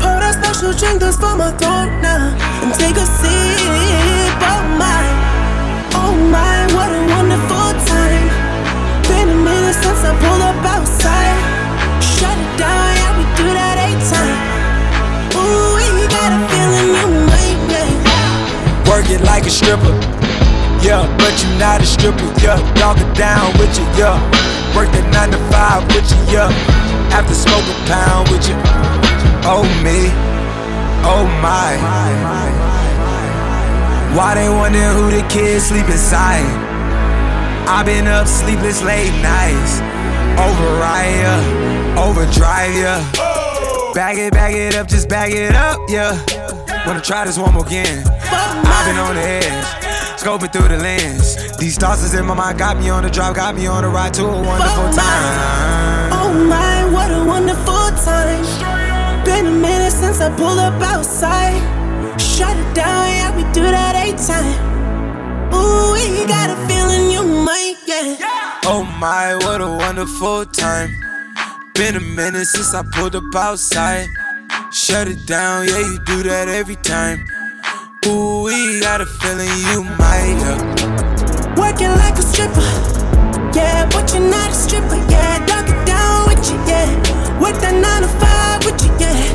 Pour 0.00 0.18
that 0.22 0.34
special 0.38 0.72
drink 0.72 1.00
that's 1.00 1.16
for 1.16 1.34
my 1.36 1.50
throat 1.58 1.90
now. 2.00 2.32
And 2.62 2.72
take 2.74 2.96
a 2.96 3.06
sip, 3.06 3.33
pulled 10.20 10.42
up 10.42 10.58
outside. 10.64 11.38
Shut 12.02 12.36
it 12.36 12.52
down, 12.58 12.86
yeah, 12.98 13.12
we 13.18 13.24
do 13.38 13.46
that 13.54 13.76
eight 13.86 14.02
time. 14.06 14.38
Ooh, 15.38 15.78
we 15.96 16.04
got 16.10 16.30
a 16.30 16.40
feeling 16.50 16.90
you 17.00 17.08
might 17.30 17.60
make. 17.70 17.98
Work 18.90 19.10
it 19.10 19.22
like 19.22 19.46
a 19.46 19.50
stripper. 19.50 19.94
Yeah, 20.84 21.08
but 21.16 21.32
you 21.42 21.48
not 21.58 21.80
a 21.80 21.86
stripper, 21.86 22.28
yeah. 22.44 22.60
Dog 22.74 22.98
it 23.00 23.10
down 23.16 23.52
with 23.58 23.72
you, 23.78 23.86
yeah. 23.96 24.20
Work 24.76 24.90
that 24.92 25.06
9 25.12 25.30
to 25.32 25.40
5 25.52 25.86
with 25.94 26.04
you, 26.10 26.20
yeah. 26.34 26.50
After 27.14 27.34
smoke 27.34 27.64
a 27.64 27.76
pound 27.86 28.28
with 28.28 28.48
you. 28.48 28.56
Oh 29.46 29.64
me, 29.84 30.08
oh 31.04 31.24
my. 31.44 31.76
Why 34.16 34.34
they 34.34 34.48
wonder 34.48 34.88
who 34.92 35.10
the 35.10 35.26
kids 35.28 35.66
sleep 35.66 35.88
inside? 35.88 36.46
I've 37.68 37.84
been 37.84 38.06
up 38.06 38.26
sleepless 38.26 38.82
late 38.82 39.12
nights. 39.22 39.83
Override 40.38 41.20
ya, 41.22 41.34
overdrive 42.02 42.74
ya. 42.74 42.98
Bag 43.94 44.18
it, 44.18 44.32
bag 44.32 44.54
it 44.54 44.74
up, 44.74 44.88
just 44.88 45.08
bag 45.08 45.32
it 45.32 45.54
up, 45.54 45.78
yeah. 45.88 46.18
Wanna 46.86 47.00
try 47.00 47.24
this 47.24 47.38
one 47.38 47.54
more 47.54 47.64
again. 47.64 48.04
I've 48.06 48.86
been 48.86 48.98
on 48.98 49.14
the 49.14 49.22
edge, 49.22 49.64
scoping 50.18 50.52
through 50.52 50.68
the 50.68 50.78
lens. 50.82 51.56
These 51.58 51.78
thoughts 51.78 52.02
is 52.02 52.14
in 52.14 52.26
my 52.26 52.34
mind, 52.34 52.58
got 52.58 52.76
me 52.76 52.90
on 52.90 53.04
the 53.04 53.10
drive, 53.10 53.36
got 53.36 53.54
me 53.54 53.66
on 53.66 53.84
the 53.84 53.88
ride 53.88 54.12
to 54.14 54.24
a 54.24 54.42
wonderful 54.42 54.84
oh 54.84 54.96
time. 54.96 56.12
Oh 56.12 56.32
my, 56.48 56.84
what 56.92 57.10
a 57.10 57.24
wonderful 57.24 57.90
time. 58.04 58.44
Been 59.24 59.46
a 59.46 59.50
minute 59.50 59.92
since 59.92 60.20
I 60.20 60.28
pulled 60.36 60.58
up 60.58 60.82
outside. 60.82 61.62
Shut 62.20 62.56
it 62.56 62.74
down, 62.74 63.06
yeah, 63.08 63.36
we 63.36 63.42
do 63.52 63.62
that 63.62 63.94
eight 64.04 64.18
time. 64.18 64.52
Ooh, 65.54 65.92
we 65.92 66.26
got 66.26 66.50
a 66.50 66.56
feeling 66.66 67.10
you 67.10 67.22
might 67.44 67.76
get. 67.86 68.43
Oh 68.66 68.82
my, 68.98 69.34
what 69.44 69.60
a 69.60 69.68
wonderful 69.68 70.46
time. 70.46 70.90
Been 71.74 71.96
a 71.96 72.00
minute 72.00 72.46
since 72.46 72.72
I 72.72 72.82
pulled 72.92 73.14
up 73.14 73.24
outside. 73.34 74.08
Shut 74.72 75.06
it 75.06 75.26
down, 75.26 75.68
yeah, 75.68 75.80
you 75.80 75.98
do 76.06 76.22
that 76.22 76.48
every 76.48 76.76
time. 76.76 77.26
Ooh, 78.06 78.44
we 78.44 78.80
got 78.80 79.02
a 79.02 79.06
feeling 79.06 79.52
you 79.68 79.84
might, 80.00 80.36
yeah. 80.40 81.54
Working 81.60 81.92
like 82.00 82.16
a 82.16 82.22
stripper. 82.22 82.64
Yeah, 83.52 83.84
but 83.92 84.10
you're 84.14 84.30
not 84.30 84.50
a 84.50 84.54
stripper. 84.54 84.96
Yeah, 85.12 85.44
dog 85.44 85.68
it 85.68 85.86
down 85.86 86.28
with 86.28 86.48
you. 86.48 86.56
Yeah, 86.64 87.40
work 87.40 87.60
that 87.60 87.74
nine 87.76 88.00
to 88.00 88.08
five 88.16 88.64
with 88.64 88.80
you. 88.80 88.90
Yeah, 88.98 89.33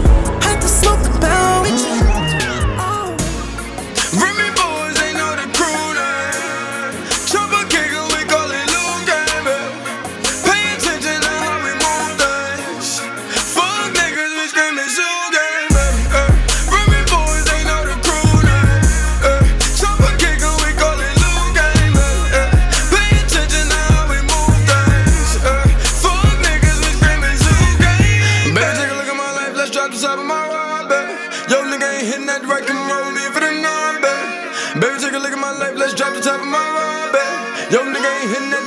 life, 35.70 35.80
let's 35.80 35.94
drop 35.94 36.14
the 36.14 36.22
top 36.22 36.42
of 36.42 36.48
my 36.48 36.58
ride, 36.58 37.12
baby. 37.14 37.74
Yo, 37.74 37.80
nigga 37.84 38.22
ain't 38.22 38.30
hitting 38.30 38.59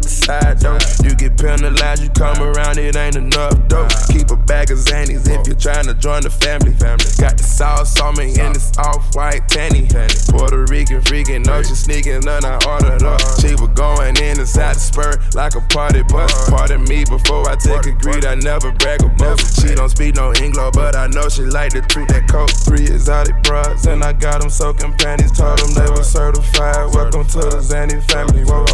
hit 0.00 0.02
the 0.02 0.08
side 0.08 0.58
though. 0.60 0.78
You 1.04 1.14
get 1.14 1.36
penalized, 1.36 2.02
you 2.02 2.10
come 2.10 2.42
around, 2.42 2.78
it 2.78 2.96
ain't 2.96 3.16
enough 3.16 3.56
though. 3.68 3.88
Keep 4.08 4.30
a 4.30 4.36
bag 4.36 4.70
of 4.70 4.78
Xannies 4.78 5.28
if 5.28 5.46
you're 5.46 5.56
tryna 5.56 5.98
join 5.98 6.22
the 6.22 6.30
family. 6.30 6.72
Got 7.18 7.36
the 7.36 7.44
sauce 7.44 8.00
on 8.00 8.16
me 8.16 8.34
and 8.40 8.56
it's 8.56 8.76
off 8.78 9.14
white 9.14 9.48
tanny. 9.48 9.88
Puerto 10.28 10.64
Rican 10.70 11.00
freaking, 11.02 11.44
no, 11.44 11.62
she 11.62 11.74
sneaking, 11.74 12.20
none 12.20 12.44
I 12.44 12.56
ordered 12.66 13.02
up. 13.02 13.20
She 13.40 13.52
was 13.54 13.68
going 13.74 14.16
in 14.16 14.40
inside 14.40 14.76
the 14.76 14.80
spur 14.80 15.12
like 15.34 15.54
a 15.54 15.60
party 15.68 16.02
bus. 16.02 16.32
Pardon 16.48 16.84
me 16.84 17.04
before 17.04 17.48
I 17.48 17.56
take 17.56 17.86
a 17.86 17.92
greed, 17.92 18.24
I 18.24 18.34
never 18.36 18.72
brag 18.72 19.02
about 19.02 19.40
She 19.60 19.74
don't 19.74 19.90
speak 19.90 20.16
no 20.16 20.32
English, 20.34 20.72
but 20.72 20.96
I 20.96 21.06
know 21.08 21.28
she 21.28 21.42
like 21.42 21.72
to 21.72 21.82
treat 21.82 22.08
that 22.08 22.28
coat. 22.28 22.50
Three 22.50 22.86
exotic 22.86 23.42
broads, 23.42 23.86
and 23.86 24.02
I 24.02 24.12
got 24.12 24.40
them 24.40 24.50
soaking 24.50 24.94
panties. 24.96 25.32
Told 25.32 25.58
them 25.58 25.72
they 25.74 25.90
were 25.90 26.04
certified. 26.04 26.94
Welcome 26.94 27.26
to 27.36 27.38
the 27.38 27.60
Xanny 27.60 28.02
family. 28.10 28.44
Whoa, 28.44 28.64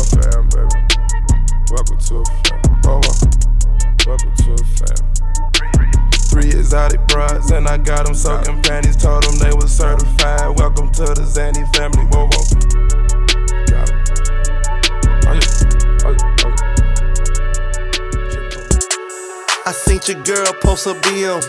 real. 21.16 21.40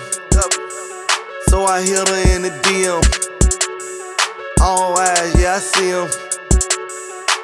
So 1.50 1.66
I 1.66 1.82
hit 1.82 2.08
her 2.08 2.22
in 2.36 2.42
the 2.44 2.54
DM. 2.64 3.04
All 4.62 4.98
eyes, 4.98 5.36
yeah, 5.40 5.56
I 5.56 5.60
see 5.60 5.92
him. 5.92 6.08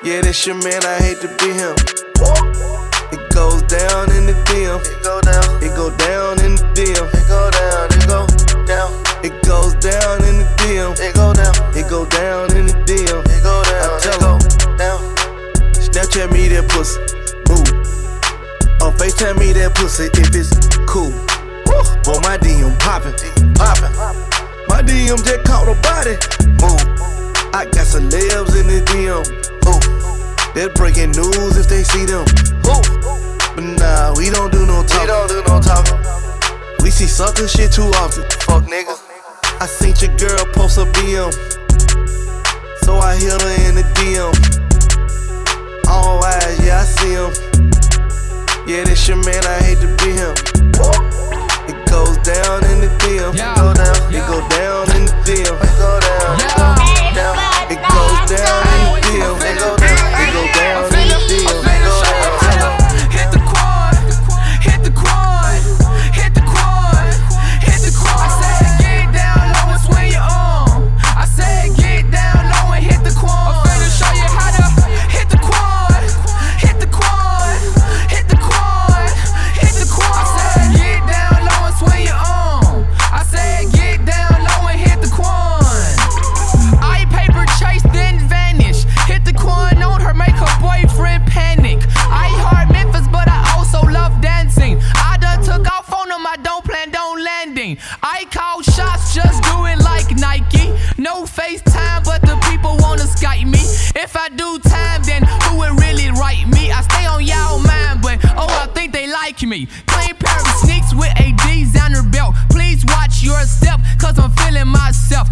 Yeah, 0.03 0.21
that's 0.21 0.45
your 0.45 0.55
man, 0.55 0.83
I 0.85 0.95
hate 1.03 1.19
to 1.21 1.29
be 1.39 1.51
him. 1.51 1.75
It 3.11 3.23
goes 3.33 3.61
down 3.63 4.11
in 4.15 4.25
the 4.25 4.35
DM. 4.47 4.79
It 4.79 5.03
go 5.03 5.19
down. 5.21 5.63
It 5.63 5.75
go 5.75 5.89
down 5.97 6.39
in 6.45 6.55
the 6.55 6.63
DM. 6.75 7.07
It 7.11 7.27
go 7.27 7.43
down. 7.51 7.91
It 7.91 8.07
go 8.07 8.21
down. 8.71 8.89
It 9.23 9.35
goes 9.43 9.73
down 9.83 10.23
in 10.23 10.39
the 10.39 10.47
DM. 10.63 10.95
It 10.99 11.15
go 11.15 11.33
down. 11.33 11.55
It 11.75 11.89
go 11.89 12.05
down 12.05 12.55
in 12.55 12.67
the 12.67 12.77
DM. 12.87 13.19
It 13.19 13.43
go 13.43 13.63
down. 13.63 13.89
I 13.89 13.99
tell 13.99 14.37
it 14.37 14.77
down. 14.77 14.99
Snapchat 15.75 16.31
me 16.31 16.47
that 16.49 16.67
pussy. 16.69 16.99
boo. 17.45 17.63
Or 18.83 18.91
FaceTime 18.91 19.39
me 19.39 19.51
that 19.53 19.75
pussy 19.75 20.05
if 20.13 20.35
it's 20.35 20.77
cool. 20.87 21.32
Woo. 21.73 21.81
Boy, 22.05 22.19
my 22.21 22.37
DM 22.37 22.77
poppin', 22.79 23.17
poppin'. 23.57 23.89
My 24.69 24.81
DM 24.81 25.17
just 25.25 25.43
caught 25.43 25.65
a 25.65 25.73
body. 25.81 26.15
Move. 26.61 26.85
I 27.53 27.65
got 27.65 27.89
celebs 27.89 28.53
in 28.59 28.67
the 28.69 28.81
DM. 28.93 29.25
Ooh. 29.65 29.81
They're 30.53 30.69
breaking 30.69 31.11
news 31.11 31.57
if 31.57 31.67
they 31.67 31.83
see 31.83 32.05
them. 32.05 32.25
Ooh. 32.69 32.81
But 33.55 33.65
nah, 33.81 34.13
we 34.15 34.29
don't 34.29 34.51
do 34.51 34.65
no 34.65 34.83
talking. 34.85 35.01
We 35.01 35.07
don't 35.07 35.29
do 35.29 35.43
no 35.47 35.59
talking. 35.59 35.97
We 36.83 36.91
see 36.91 37.07
sucker 37.07 37.47
shit 37.47 37.71
too 37.71 37.89
often. 38.01 38.23
Fuck 38.45 38.65
niggas. 38.69 39.01
I 39.59 39.65
seen 39.65 39.95
your 39.97 40.15
girl 40.17 40.45
post 40.53 40.77
a 40.77 40.85
DM, 40.93 41.31
So 42.83 42.97
I 42.97 43.15
hit 43.15 43.41
her 43.41 43.69
in 43.69 43.75
the 43.75 43.85
DM. 43.97 44.33
All 45.87 46.23
eyes, 46.23 46.59
yeah, 46.65 46.81
I 46.81 46.85
see 46.85 47.13
him. 47.13 47.31
Yeah, 48.67 48.83
this 48.83 49.07
your 49.07 49.17
man, 49.17 49.43
I 49.45 49.59
hate 49.63 49.79
to 49.81 49.87
be 49.97 50.11
him 50.11 51.12
goes 51.93 52.17
down 52.25 52.65
in 52.71 52.81
the 52.81 52.89
field. 53.01 53.35
Yeah. 53.35 53.53
Go 53.55 53.71
down, 53.73 54.11
yeah. 54.11 54.17
it 54.17 54.31
go 54.31 54.39
down 54.49 54.83
in 54.97 55.05
the 55.05 55.15
field. 55.25 55.59
Go 55.77 55.99
down. 55.99 56.39
Yeah. 56.39 56.52
FaceTime, 101.33 102.05
but 102.05 102.21
the 102.21 102.37
people 102.49 102.77
wanna 102.77 103.03
Skype 103.03 103.45
me. 103.45 103.63
If 103.95 104.15
I 104.15 104.29
do 104.29 104.59
time, 104.59 105.01
then 105.03 105.23
who 105.43 105.57
would 105.57 105.81
really 105.81 106.11
write 106.11 106.47
me? 106.47 106.71
I 106.71 106.81
stay 106.81 107.05
on 107.05 107.25
y'all 107.25 107.59
mind, 107.59 108.01
but 108.01 108.19
oh, 108.37 108.47
I 108.47 108.67
think 108.73 108.93
they 108.93 109.07
like 109.07 109.41
me. 109.41 109.67
Plain 109.87 110.15
pair 110.19 110.39
of 110.39 110.55
sneaks 110.61 110.93
with 110.93 111.09
ADs 111.17 111.73
on 111.81 112.11
belt. 112.11 112.35
Please 112.49 112.85
watch 112.85 113.23
your 113.23 113.41
step, 113.41 113.79
cause 113.99 114.19
I'm 114.19 114.31
feeling 114.31 114.67
myself. 114.67 115.27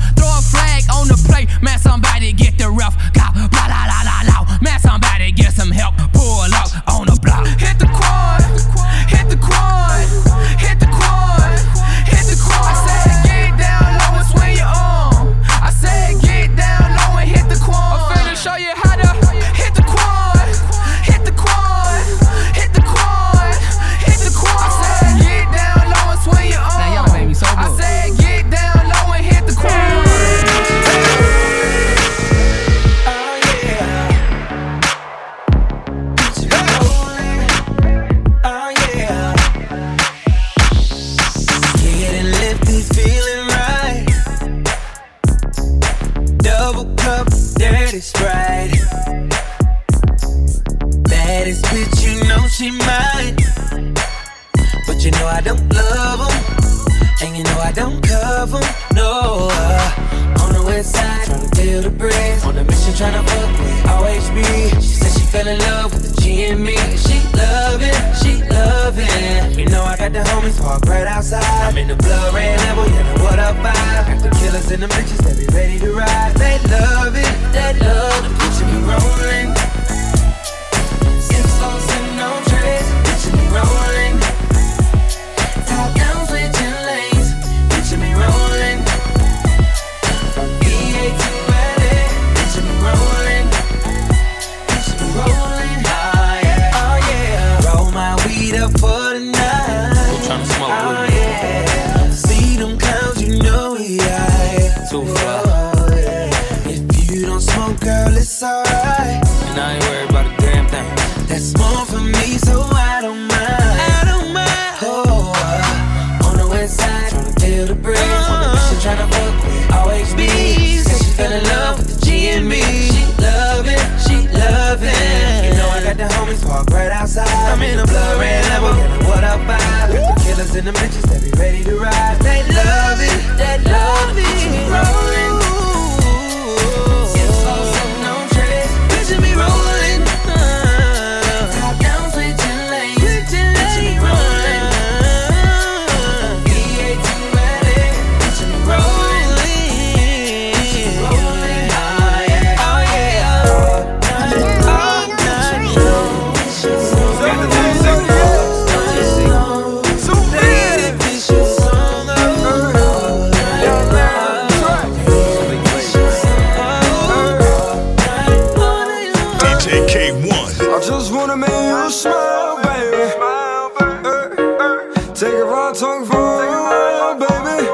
JK1. 169.62 170.74
I 170.74 170.80
just 170.80 171.14
wanna 171.14 171.38
make 171.38 171.50
you 171.52 171.90
smile, 171.92 172.58
baby. 172.64 172.98
Eh, 172.98 174.10
eh. 174.10 175.14
Take 175.14 175.34
a 175.34 175.46
ride, 175.46 175.76
talk 175.76 176.06
for 176.08 176.18
a 176.18 176.62
while, 176.68 177.14
baby. 177.22 177.68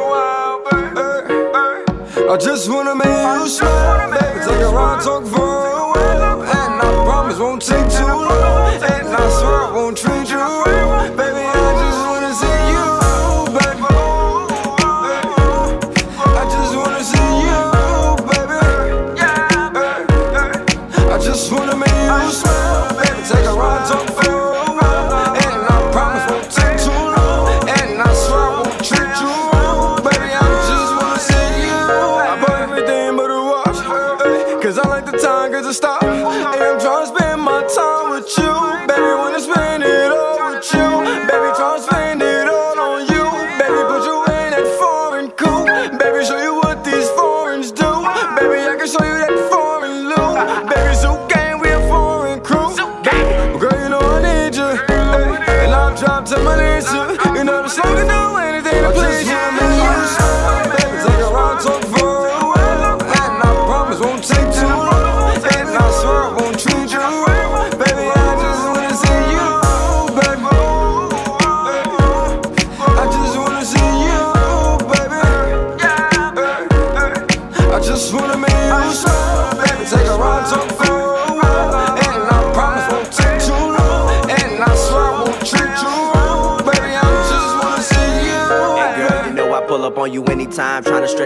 Eh, 2.19 2.33
I 2.33 2.37
just 2.37 2.69
wanna 2.69 2.93
make 2.93 3.07
you 3.07 3.47
smile, 3.47 4.11
baby. 4.11 4.39
Take 4.45 4.61
a 4.67 4.69
ride, 4.69 5.01
talk 5.01 5.23
for 5.27 5.39
a 5.39 5.87
while. 5.93 6.41
And 6.43 6.81
I 6.81 6.89
promise 7.05 7.37
won't 7.39 7.61
take 7.61 7.89
too 7.89 8.05
long. 8.05 8.83
And 8.83 9.07
I 9.07 9.29
swear 9.39 9.61
I 9.63 9.71
won't 9.73 9.97
treat 9.97 10.29
you, 10.29 10.63
baby. 11.15 11.56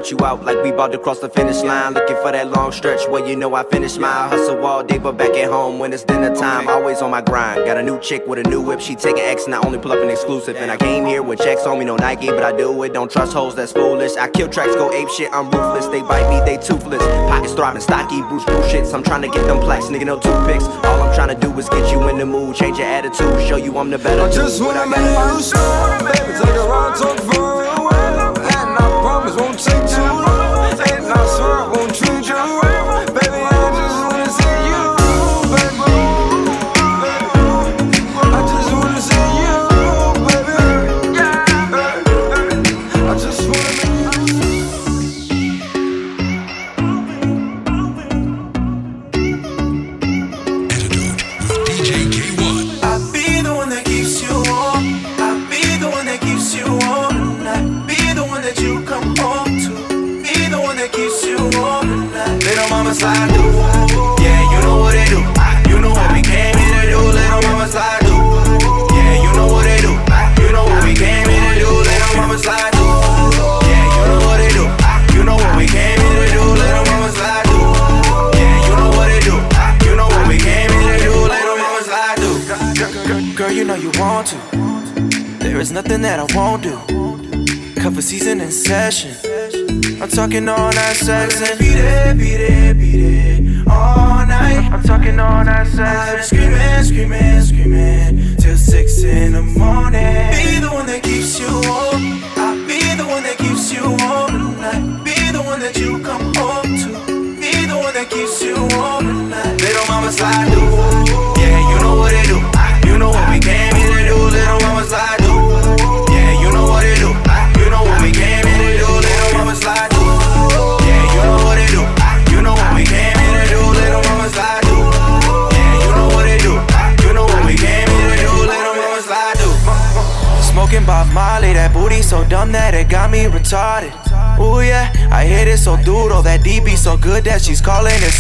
stretch 0.02 0.20
you 0.20 0.26
out 0.26 0.44
like 0.44 0.62
we 0.64 0.72
about 0.72 0.92
to 0.92 0.98
cross 0.98 1.20
the 1.20 1.30
finish 1.30 1.62
line. 1.62 1.94
Looking 1.94 2.16
for 2.18 2.32
that 2.32 2.50
long 2.50 2.72
stretch 2.72 3.08
where 3.10 3.26
you 3.26 3.36
know 3.36 3.54
I 3.54 3.64
finish 3.64 3.98
my 3.98 4.30
Hustle 4.30 4.66
all 4.66 4.84
day, 4.84 4.98
but 4.98 5.18
back 5.18 5.36
at 5.36 5.50
home 5.50 5.78
when 5.80 5.94
it's 5.94 6.04
dinner 6.04 6.36
time. 6.36 6.68
Always 6.68 7.02
on 7.02 7.12
my 7.12 7.22
grind. 7.22 7.66
Got 7.66 7.78
a 7.78 7.84
new 7.84 8.00
chick 8.00 8.26
with 8.26 8.40
a 8.40 8.44
new 8.50 8.62
whip. 8.62 8.80
She 8.80 8.96
taking 8.96 9.22
X 9.22 9.46
and 9.46 9.54
I 9.54 9.60
only 9.60 9.78
pull 9.78 9.92
up 9.92 10.00
an 10.00 10.10
exclusive. 10.10 10.56
And 10.56 10.72
I 10.72 10.78
came 10.78 11.06
here 11.06 11.22
with 11.22 11.40
checks 11.40 11.66
on 11.66 11.78
me, 11.78 11.86
no 11.86 11.96
Nike, 11.98 12.28
but 12.28 12.44
I 12.44 12.56
do 12.56 12.82
it. 12.84 12.94
Don't 12.94 13.12
trust 13.12 13.34
hoes, 13.34 13.56
that's 13.56 13.72
foolish. 13.74 14.16
I 14.16 14.28
kill 14.30 14.48
tracks, 14.48 14.76
go 14.76 14.92
ape 14.92 15.10
shit. 15.10 15.32
I'm 15.32 15.52
ruthless. 15.52 15.88
They 15.88 16.02
bite 16.02 16.30
me, 16.30 16.40
they 16.46 16.58
toothless. 16.58 17.04
Pockets 17.30 17.54
throbbing, 17.54 17.82
stocky, 17.82 18.22
Bruce 18.24 18.46
Bruce 18.46 18.72
shits. 18.72 18.94
I'm 18.94 19.04
trying 19.04 19.22
to 19.22 19.30
get 19.30 19.46
them 19.46 19.60
plaques, 19.60 19.86
nigga, 19.86 20.06
no 20.06 20.20
toothpicks. 20.20 20.66
All 20.66 21.02
I'm 21.04 21.14
trying 21.14 21.30
to 21.30 21.40
do 21.40 21.52
is 21.60 21.70
get 21.70 21.92
you 21.92 22.08
in 22.10 22.18
the 22.18 22.26
mood, 22.26 22.56
change 22.56 22.80
your 22.80 22.88
attitude, 22.88 23.48
show 23.48 23.58
you 23.58 23.78
I'm 23.78 23.92
the 23.92 24.00
better. 24.00 24.24
I 24.24 24.32
just 24.32 24.58
dude. 24.58 24.68
wanna 24.68 24.88
make 24.88 24.98
you 24.98 25.42
stop, 25.42 26.00
baby. 26.00 26.34
Take 26.40 26.56
a 26.56 26.66
ride, 26.68 26.96
talk 26.98 27.20
for 27.20 27.40
a 27.40 27.82
while, 27.84 28.38
and 28.40 28.78
I 28.80 29.02
promise 29.02 29.36
won't. 29.36 29.71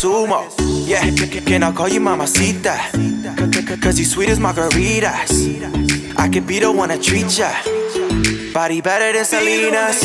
sumo. 0.01 0.49
Yeah, 0.87 1.01
can 1.45 1.61
I 1.61 1.71
call 1.71 1.87
you 1.87 1.99
mamacita? 1.99 2.75
Cause 3.81 3.99
you 3.99 4.05
sweet 4.05 4.29
as 4.29 4.39
margaritas. 4.39 5.31
I 6.17 6.27
could 6.27 6.47
be 6.47 6.59
the 6.59 6.71
one 6.71 6.89
to 6.89 6.97
treat 6.97 7.37
ya. 7.37 7.51
Body 8.51 8.81
better 8.81 9.13
than 9.13 9.25
Salinas. 9.25 10.01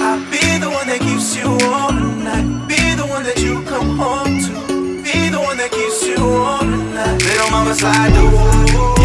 I'll 0.00 0.18
be 0.30 0.44
the 0.64 0.70
one 0.70 0.86
that 0.88 1.00
keeps 1.00 1.36
you 1.36 1.48
warm 1.48 2.26
at 2.26 2.68
Be 2.68 2.94
the 2.96 3.06
one 3.06 3.24
that 3.24 3.38
you 3.38 3.62
come 3.64 3.98
home 3.98 4.40
to. 4.44 5.02
Be 5.02 5.28
the 5.28 5.40
one 5.40 5.58
that 5.58 5.70
keeps 5.70 6.06
you 6.06 6.16
warm 6.24 6.96
at 6.96 7.22
Little 7.22 7.50
mama 7.50 7.74
slide. 7.74 8.12
Ooh. 8.16 9.03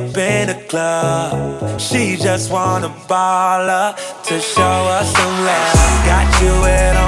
up 0.00 0.16
in 0.16 0.48
the 0.48 0.54
club. 0.68 1.80
She 1.80 2.16
just 2.16 2.50
wanna 2.50 2.88
baller 3.08 3.94
to 4.28 4.40
show 4.40 4.78
us 4.98 5.12
some 5.16 5.36
love. 5.44 6.04
Got 6.06 6.28
you 6.42 6.54
in 6.78 6.99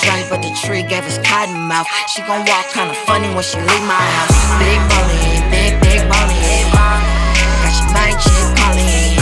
drunk, 0.00 0.28
but 0.28 0.42
the 0.42 0.50
tree 0.62 0.82
gave 0.82 1.04
us 1.04 1.18
cotton 1.26 1.60
mouth. 1.68 1.86
She 2.08 2.22
gon' 2.22 2.44
walk 2.44 2.66
kinda 2.72 2.94
funny 3.06 3.28
when 3.34 3.42
she 3.42 3.58
leave 3.58 3.86
my 3.86 4.00
house. 4.16 4.36
Big 4.58 4.80
boney, 4.90 5.40
big, 5.50 5.72
big 5.80 6.00
boney. 6.10 6.64
Got 7.62 7.74
your 7.80 7.88
mind 7.94 8.16
chick 8.20 8.46
calling. 8.58 9.16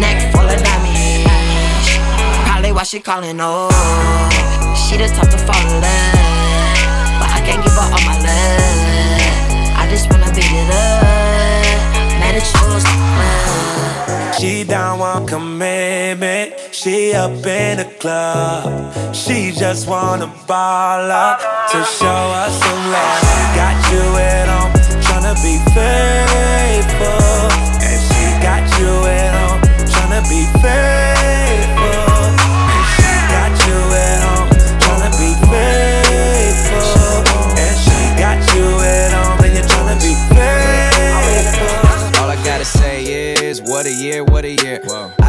Neck 0.00 0.18
full 0.32 0.48
of 0.48 0.58
diamonds. 0.62 1.88
Probably 2.46 2.72
why 2.72 2.84
she 2.84 3.00
calling, 3.00 3.38
oh. 3.40 3.70
She 4.74 4.96
the 4.96 5.08
type 5.08 5.30
to 5.30 5.38
fall 5.38 5.64
in 5.68 5.80
love. 5.84 6.18
But 7.20 7.30
I 7.36 7.40
can't 7.46 7.62
give 7.62 7.72
her 7.72 7.88
all 7.94 8.04
my 8.08 8.16
love. 8.26 9.78
I 9.80 9.86
just 9.90 10.10
wanna 10.10 10.30
beat 10.34 10.52
it 10.62 10.70
up. 10.70 11.04
Made 12.20 12.36
a 12.36 12.42
choice. 12.52 12.88
She 14.38 14.64
down 14.64 14.98
one 14.98 15.26
commitment. 15.26 16.59
She 16.82 17.12
up 17.12 17.44
in 17.44 17.76
the 17.76 17.84
club. 18.00 19.14
She 19.14 19.52
just 19.52 19.86
wanna 19.86 20.32
ball 20.46 21.10
up 21.12 21.38
to 21.38 21.84
show 21.84 22.22
us 22.40 22.58
some 22.58 22.90
love. 22.90 23.20
Got 23.54 23.76
you 23.92 24.00
at 24.16 24.48
home, 24.48 24.72
tryna 25.04 25.36
be 25.44 25.60
faithful. 25.76 27.52
And 27.84 28.00
she 28.08 28.24
got 28.40 28.64
you 28.80 28.88
at 29.12 29.32
home, 29.36 29.60
tryna 29.92 30.24
be 30.32 30.48
faithful. 30.64 32.16
And 32.72 32.86
she 32.96 33.12
got 33.28 33.52
you 33.68 33.76
at 34.00 34.20
home, 34.24 34.48
tryna 34.80 35.10
be 35.20 35.36
faithful. 35.52 37.20
And 37.60 37.76
she 37.84 37.98
got 38.16 38.40
you 38.56 38.64
at 38.80 39.12
home, 39.12 39.38
and 39.44 39.52
you're 39.52 39.68
tryna 39.68 40.00
be 40.00 40.16
faithful. 40.32 42.22
All 42.22 42.30
I 42.30 42.36
gotta 42.42 42.64
say 42.64 43.04
is, 43.04 43.60
what 43.60 43.84
a 43.84 43.92
year, 43.92 44.24
what 44.24 44.46
a 44.46 44.52
year. 44.52 44.80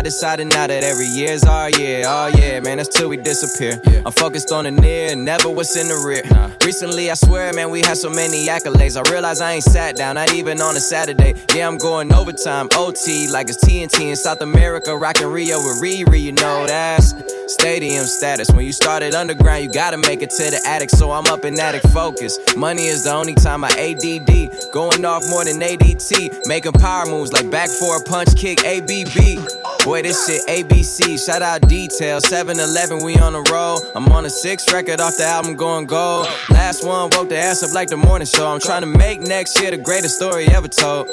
I 0.01 0.03
decided 0.03 0.47
now 0.47 0.65
that 0.65 0.83
every 0.83 1.05
year's 1.05 1.43
our 1.43 1.69
year. 1.69 2.05
Oh 2.07 2.25
yeah, 2.35 2.59
man, 2.59 2.77
that's 2.77 2.89
till 2.89 3.07
we 3.07 3.17
disappear. 3.17 3.79
I'm 4.03 4.11
focused 4.11 4.51
on 4.51 4.63
the 4.63 4.71
near, 4.71 5.15
never 5.15 5.47
what's 5.47 5.77
in 5.77 5.89
the 5.89 6.03
rear. 6.03 6.23
Recently, 6.65 7.11
I 7.11 7.13
swear, 7.13 7.53
man, 7.53 7.69
we 7.69 7.81
had 7.81 7.97
so 7.97 8.09
many 8.09 8.47
accolades. 8.47 8.97
I 8.97 9.07
realize 9.11 9.41
I 9.41 9.51
ain't 9.51 9.63
sat 9.63 9.95
down, 9.95 10.15
not 10.15 10.33
even 10.33 10.59
on 10.59 10.75
a 10.75 10.79
Saturday. 10.79 11.35
Yeah, 11.53 11.67
I'm 11.67 11.77
going 11.77 12.11
overtime, 12.11 12.67
OT, 12.73 13.27
like 13.27 13.47
it's 13.47 13.63
TNT 13.63 14.09
in 14.09 14.15
South 14.15 14.41
America, 14.41 14.97
rocking 14.97 15.27
Rio 15.27 15.57
with 15.57 15.83
Riri. 15.83 16.19
You 16.19 16.31
know 16.31 16.65
that's 16.65 17.13
stadium 17.53 18.05
status. 18.05 18.49
When 18.49 18.65
you 18.65 18.71
started 18.71 19.13
underground, 19.13 19.63
you 19.63 19.71
gotta 19.71 19.97
make 19.97 20.23
it 20.23 20.31
to 20.31 20.49
the 20.49 20.61
attic. 20.65 20.89
So 20.89 21.11
I'm 21.11 21.27
up 21.27 21.45
in 21.45 21.59
attic 21.59 21.83
focus. 21.93 22.39
Money 22.55 22.87
is 22.87 23.03
the 23.03 23.13
only 23.13 23.35
time 23.35 23.63
I 23.63 23.69
ADD. 23.69 24.71
Going 24.71 25.05
off 25.05 25.23
more 25.29 25.45
than 25.45 25.59
ADT. 25.59 26.47
Making 26.47 26.71
power 26.73 27.05
moves 27.05 27.31
like 27.33 27.51
back 27.51 27.69
for 27.69 27.97
a 27.97 28.03
punch 28.03 28.35
kick, 28.35 28.65
ABB. 28.65 29.45
Boy, 29.91 30.03
this 30.03 30.25
shit 30.25 30.47
ABC. 30.47 31.19
Shout 31.19 31.41
out 31.41 31.67
Detail. 31.67 32.21
7 32.21 32.57
Eleven, 32.57 33.03
we 33.03 33.17
on 33.17 33.33
the 33.33 33.41
roll. 33.51 33.77
I'm 33.93 34.07
on 34.13 34.25
a 34.25 34.29
sixth 34.29 34.71
record 34.71 35.01
off 35.01 35.17
the 35.17 35.25
album 35.25 35.57
going 35.57 35.85
gold. 35.85 36.27
Last 36.49 36.85
one 36.85 37.09
woke 37.09 37.27
the 37.27 37.37
ass 37.37 37.61
up 37.61 37.73
like 37.73 37.89
the 37.89 37.97
morning 37.97 38.25
show. 38.25 38.47
I'm 38.47 38.61
trying 38.61 38.83
to 38.83 38.87
make 38.87 39.19
next 39.19 39.59
year 39.59 39.69
the 39.69 39.77
greatest 39.77 40.15
story 40.15 40.47
ever 40.47 40.69
told. 40.69 41.09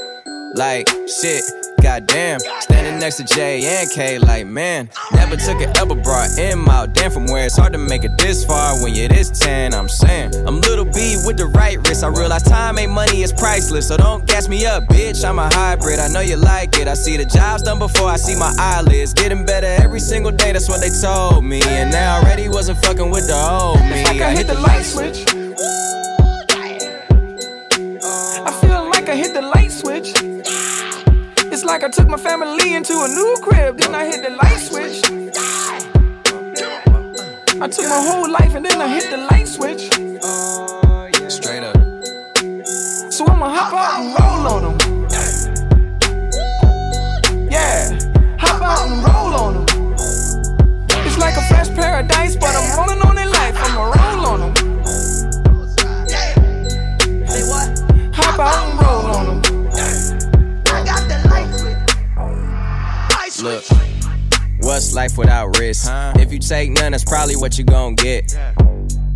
Like, 0.55 0.88
shit, 1.07 1.44
goddamn. 1.82 2.40
Standing 2.61 2.99
next 2.99 3.16
to 3.16 3.24
J 3.24 3.62
and 3.64 3.90
K, 3.90 4.18
like, 4.18 4.46
man. 4.46 4.88
Never 5.12 5.36
took 5.36 5.61
it, 5.61 5.76
ever 5.78 5.94
brought 5.94 6.38
M 6.38 6.68
out. 6.68 6.94
Damn, 6.94 7.11
from 7.11 7.26
where 7.26 7.44
it's 7.44 7.57
hard 7.57 7.72
to 7.74 7.78
make 7.78 8.03
it 8.03 8.16
this 8.18 8.44
far 8.44 8.82
when 8.82 8.94
you're 8.94 9.09
this 9.09 9.30
10. 9.30 9.74
I'm 9.74 9.88
saying, 9.88 10.34
I'm 10.46 10.61
little 10.62 10.86
B 10.86 11.16
with 11.26 11.36
the 11.36 11.46
right 11.46 11.76
wrist. 11.86 12.03
I 12.03 12.09
realize 12.09 12.42
time 12.44 12.78
ain't 12.78 12.92
money, 12.92 13.22
it's 13.22 13.32
priceless. 13.32 13.88
So 13.88 13.96
don't 13.99 14.26
gas 14.26 14.49
me 14.49 14.64
up, 14.64 14.84
bitch. 14.84 15.22
I'm 15.28 15.38
a 15.38 15.53
hybrid, 15.53 15.99
I 15.99 16.09
know 16.09 16.20
you 16.20 16.36
like 16.36 16.78
it. 16.78 16.88
I 16.88 16.94
see 16.94 17.16
the 17.18 17.26
jobs 17.26 17.62
done 17.62 17.78
before 17.78 18.09
I 18.09 18.16
see 18.16 18.34
my 18.34 18.53
eyelids. 18.59 19.12
Getting 19.12 19.44
better 19.44 19.66
every 19.66 20.01
single 20.01 20.32
day, 20.32 20.53
that's 20.53 20.68
what 20.68 20.80
they 20.80 20.90
told 20.90 21.44
me. 21.44 21.61
And 21.62 21.90
now 21.90 22.20
already 22.20 22.49
wasn't 22.49 22.82
fucking 22.84 23.11
with 23.11 23.26
the 23.26 23.36
old 23.36 23.80
me. 23.80 24.01
It's 24.01 24.09
like 24.09 24.20
I 24.22 24.30
hit 24.30 24.46
the 24.46 24.59
light 24.59 24.82
switch. 24.82 25.28
Took 31.99 32.09
my 32.09 32.16
family 32.16 32.74
into 32.74 32.92
a 32.92 33.09
new 33.09 33.36
crib, 33.42 33.76
then 33.78 33.92
I 33.92 34.05
hit 34.07 34.22
the 34.22 34.30
light 34.30 34.61
switch. 34.68 35.03
I 37.61 37.66
took 37.66 37.88
my 37.88 38.01
whole 38.09 38.30
life 38.30 38.55
and 38.55 38.64
then 38.64 38.80
I 38.80 38.86
hit 38.86 39.11
the 39.11 39.16
light 39.16 39.49
switch. 39.49 39.97
What's 64.79 64.95
life 64.95 65.18
without 65.18 65.59
risk? 65.59 65.89
Huh? 65.89 66.12
If 66.16 66.33
you 66.33 66.39
take 66.39 66.70
none, 66.70 66.93
that's 66.93 67.03
probably 67.03 67.35
what 67.35 67.59
you 67.59 67.64
gon' 67.64 67.97
get. 67.97 68.33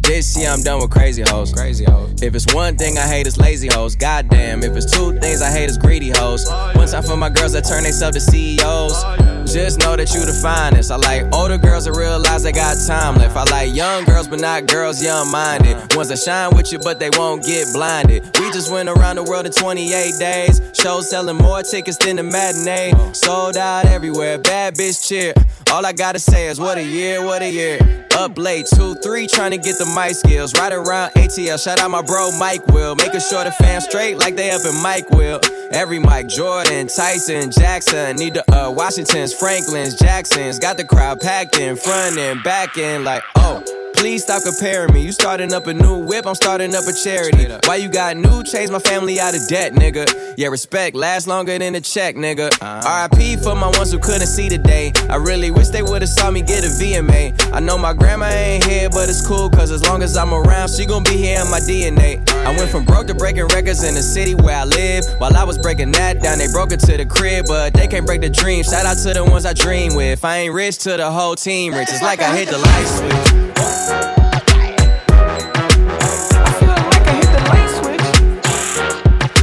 This 0.00 0.36
year 0.36 0.50
I'm 0.50 0.60
done 0.62 0.80
with 0.82 0.90
crazy 0.90 1.22
hoes. 1.22 1.52
Crazy 1.52 1.84
hoes. 1.84 2.20
If 2.20 2.34
it's 2.34 2.52
one 2.52 2.76
thing 2.76 2.98
I 2.98 3.06
hate, 3.06 3.28
it's 3.28 3.38
lazy 3.38 3.68
hoes. 3.68 3.94
Goddamn. 3.94 4.64
If 4.64 4.76
it's 4.76 4.90
two 4.90 5.16
things 5.20 5.40
I 5.40 5.52
hate, 5.52 5.68
it's 5.68 5.78
greedy 5.78 6.10
hoes. 6.10 6.48
Oh, 6.48 6.72
one 6.74 6.88
time 6.88 7.04
for 7.04 7.16
my 7.16 7.30
girls 7.30 7.52
that 7.52 7.64
turn 7.64 7.84
themselves 7.84 8.16
to 8.16 8.20
CEOs. 8.20 8.92
Oh, 9.04 9.31
Just 9.52 9.80
know 9.80 9.96
that 9.96 10.14
you 10.14 10.24
the 10.24 10.32
finest. 10.32 10.90
I 10.90 10.96
like 10.96 11.26
older 11.34 11.58
girls 11.58 11.84
that 11.84 11.92
realize 11.92 12.42
they 12.42 12.52
got 12.52 12.74
time 12.86 13.16
left. 13.16 13.36
I 13.36 13.44
like 13.50 13.74
young 13.74 14.04
girls, 14.04 14.26
but 14.26 14.40
not 14.40 14.64
girls 14.66 15.02
young 15.02 15.30
minded. 15.30 15.76
Ones 15.94 16.08
that 16.08 16.20
shine 16.20 16.56
with 16.56 16.72
you, 16.72 16.78
but 16.78 16.98
they 16.98 17.10
won't 17.10 17.44
get 17.44 17.68
blinded. 17.74 18.24
We 18.38 18.50
just 18.50 18.72
went 18.72 18.88
around 18.88 19.16
the 19.16 19.24
world 19.24 19.44
in 19.44 19.52
28 19.52 20.14
days. 20.18 20.62
Shows 20.72 21.10
selling 21.10 21.36
more 21.36 21.62
tickets 21.62 21.98
than 21.98 22.16
the 22.16 22.22
matinee. 22.22 22.94
Sold 23.12 23.58
out 23.58 23.84
everywhere. 23.84 24.38
Bad 24.38 24.74
bitch 24.74 25.06
cheer. 25.06 25.34
All 25.72 25.86
I 25.86 25.94
gotta 25.94 26.18
say 26.18 26.48
is 26.48 26.60
what 26.60 26.76
a 26.76 26.84
year, 26.84 27.24
what 27.24 27.40
a 27.40 27.50
year. 27.50 28.06
Up 28.18 28.36
late, 28.36 28.66
two, 28.66 28.94
three, 28.96 29.26
trying 29.26 29.52
to 29.52 29.56
get 29.56 29.78
the 29.78 29.86
mic 29.96 30.14
skills. 30.14 30.52
Right 30.58 30.70
around 30.70 31.12
ATL, 31.12 31.58
shout 31.58 31.80
out 31.80 31.90
my 31.90 32.02
bro 32.02 32.30
Mike 32.38 32.66
Will. 32.66 32.94
Making 32.94 33.20
sure 33.20 33.42
the 33.42 33.52
fam 33.52 33.80
straight 33.80 34.18
like 34.18 34.36
they 34.36 34.50
up 34.50 34.60
in 34.66 34.82
Mike 34.82 35.08
Will. 35.08 35.40
Every 35.70 35.98
Mike 35.98 36.28
Jordan, 36.28 36.88
Tyson, 36.88 37.50
Jackson, 37.50 38.16
need 38.16 38.34
the 38.34 38.44
uh, 38.52 38.70
Washingtons, 38.70 39.32
Franklins, 39.32 39.94
Jacksons. 39.94 40.58
Got 40.58 40.76
the 40.76 40.84
crowd 40.84 41.20
packed 41.20 41.58
in 41.58 41.76
front 41.76 42.18
and 42.18 42.42
back 42.42 42.76
in 42.76 43.02
like, 43.02 43.22
oh. 43.36 43.81
Please 44.02 44.24
stop 44.24 44.42
comparing 44.42 44.92
me. 44.92 45.00
You 45.00 45.12
starting 45.12 45.54
up 45.54 45.68
a 45.68 45.72
new 45.72 45.96
whip, 45.96 46.26
I'm 46.26 46.34
starting 46.34 46.74
up 46.74 46.82
a 46.88 46.92
charity. 46.92 47.46
Why 47.66 47.76
you 47.76 47.88
got 47.88 48.16
new 48.16 48.42
chains? 48.42 48.68
My 48.68 48.80
family 48.80 49.20
out 49.20 49.32
of 49.32 49.46
debt, 49.46 49.74
nigga. 49.74 50.34
Yeah, 50.36 50.48
respect 50.48 50.96
lasts 50.96 51.28
longer 51.28 51.56
than 51.56 51.76
a 51.76 51.80
check, 51.80 52.16
nigga. 52.16 52.50
Uh-huh. 52.60 53.08
RIP 53.12 53.38
for 53.38 53.54
my 53.54 53.68
ones 53.78 53.92
who 53.92 54.00
couldn't 54.00 54.26
see 54.26 54.48
today. 54.48 54.92
I 55.08 55.14
really 55.14 55.52
wish 55.52 55.68
they 55.68 55.84
would've 55.84 56.08
saw 56.08 56.32
me 56.32 56.42
get 56.42 56.64
a 56.64 56.66
VMA. 56.66 57.52
I 57.52 57.60
know 57.60 57.78
my 57.78 57.92
grandma 57.92 58.26
ain't 58.26 58.64
here, 58.64 58.90
but 58.90 59.08
it's 59.08 59.24
cool, 59.24 59.48
cause 59.48 59.70
as 59.70 59.84
long 59.84 60.02
as 60.02 60.16
I'm 60.16 60.34
around, 60.34 60.70
she 60.70 60.84
gon' 60.84 61.04
be 61.04 61.16
here 61.16 61.40
in 61.40 61.48
my 61.48 61.60
DNA. 61.60 62.28
I 62.44 62.56
went 62.56 62.72
from 62.72 62.84
broke 62.84 63.06
to 63.06 63.14
breaking 63.14 63.46
records 63.54 63.84
in 63.84 63.94
the 63.94 64.02
city 64.02 64.34
where 64.34 64.56
I 64.56 64.64
live. 64.64 65.04
While 65.18 65.36
I 65.36 65.44
was 65.44 65.58
breaking 65.58 65.92
that 65.92 66.20
down, 66.20 66.38
they 66.38 66.48
broke 66.48 66.72
it 66.72 66.80
to 66.80 66.96
the 66.96 67.06
crib, 67.06 67.44
but 67.46 67.72
they 67.72 67.86
can't 67.86 68.04
break 68.04 68.22
the 68.22 68.30
dream. 68.30 68.64
Shout 68.64 68.84
out 68.84 68.96
to 69.04 69.14
the 69.14 69.24
ones 69.24 69.46
I 69.46 69.52
dream 69.52 69.94
with. 69.94 70.24
I 70.24 70.38
ain't 70.38 70.54
rich 70.54 70.78
to 70.78 70.96
the 70.96 71.08
whole 71.08 71.36
team 71.36 71.72
rich. 71.72 71.86
It's 71.88 72.02
like 72.02 72.18
I 72.18 72.36
hit 72.36 72.48
the 72.48 72.58
light 72.58 72.86
switch. 73.30 73.42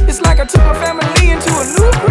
It's 0.08 0.20
like 0.22 0.40
I 0.40 0.44
took 0.44 0.62
my 0.62 0.74
family 0.74 1.30
into 1.30 1.50
a 1.50 1.64
new 1.64 2.09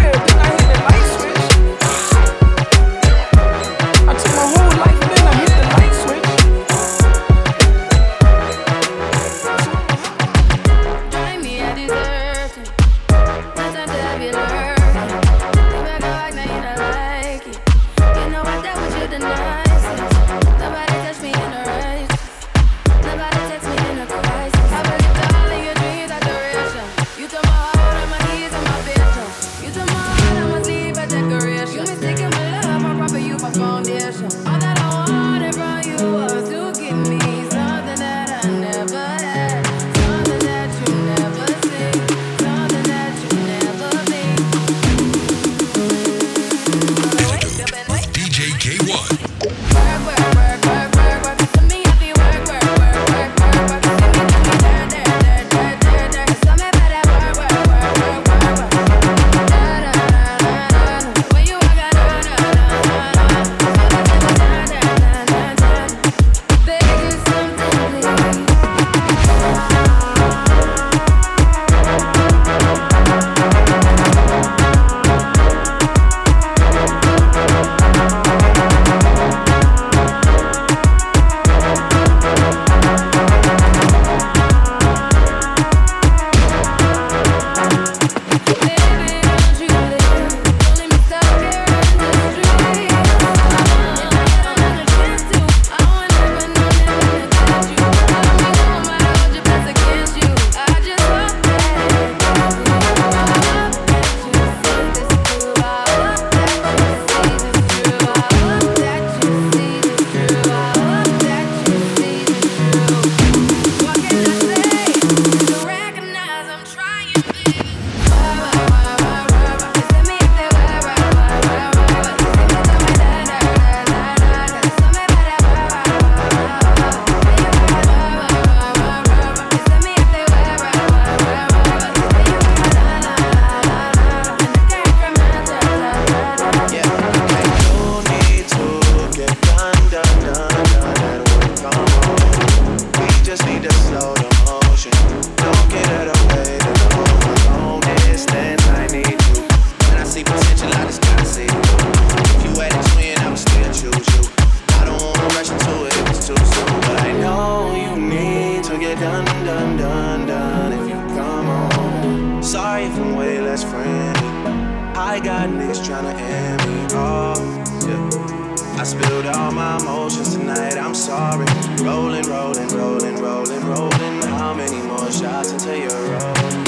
I 165.10 165.18
got 165.18 165.48
niggas 165.48 165.82
tryna 165.82 166.14
end 166.14 166.62
me 166.70 166.94
off. 166.94 167.36
Yeah. 167.84 168.80
I 168.80 168.84
spilled 168.84 169.26
all 169.26 169.50
my 169.50 169.76
emotions 169.78 170.36
tonight, 170.36 170.76
I'm 170.76 170.94
sorry. 170.94 171.46
Rolling, 171.82 172.24
rolling, 172.28 172.68
rolling, 172.68 173.16
rolling, 173.16 173.66
rolling. 173.66 174.22
How 174.38 174.54
many 174.54 174.80
more 174.82 175.10
shots 175.10 175.50
until 175.50 175.78
you're 175.78 175.90
rolling? 175.90 176.58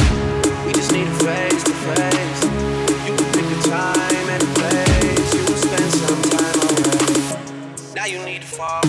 We 0.67 0.73
just 0.73 0.91
need 0.91 1.07
a 1.07 1.15
face 1.23 1.63
to 1.63 1.73
face. 1.87 2.43
You 3.07 3.15
can 3.15 3.31
pick 3.31 3.47
a 3.47 3.63
time 3.71 4.27
and 4.35 4.43
a 4.43 4.47
place. 4.59 5.35
You 5.35 5.43
will 5.47 5.63
spend 5.63 5.93
some 6.03 6.23
time 6.35 6.59
away. 6.67 7.95
Now 7.95 8.07
you 8.07 8.25
need 8.25 8.43
to 8.43 8.49
fall. 8.49 8.83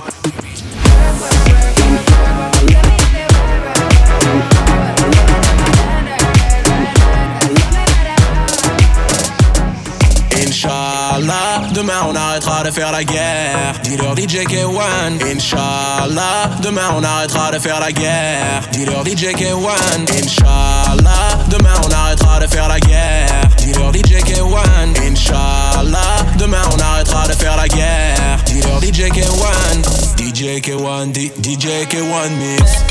On 12.13 12.15
arrêtera 12.15 12.63
de 12.63 12.71
faire 12.71 12.91
la 12.91 13.03
guerre. 13.03 13.73
Dis-leur 13.83 14.15
DJ 14.15 14.43
K1. 14.45 15.21
Inch'Allah, 15.35 16.49
demain 16.61 16.93
on 16.97 17.03
arrêtera 17.03 17.51
de 17.51 17.59
faire 17.59 17.79
la 17.79 17.91
guerre. 17.91 18.61
Dis-leur 18.71 19.03
DJ 19.03 19.33
K1. 19.33 20.09
Inch'Allah, 20.21 21.37
demain 21.49 21.73
on 21.85 21.91
arrêtera 21.91 22.39
de 22.39 22.47
faire 22.47 22.67
la 22.67 22.79
guerre. 22.79 23.27
Dis-leur 23.57 23.91
DJ 23.91 24.21
K1. 24.23 25.11
Inch'Allah, 25.11 25.99
demain 26.37 26.61
on 26.75 26.79
arrêtera 26.79 27.27
de 27.27 27.33
faire 27.33 27.57
la 27.57 27.67
guerre. 27.67 28.37
Dis-leur 28.45 28.79
DJ 28.79 29.09
K1. 29.09 30.17
DJ 30.17 30.61
K1, 30.61 31.11
D- 31.11 31.31
DJ 31.41 31.87
K1 31.89 32.29
mix. 32.37 32.83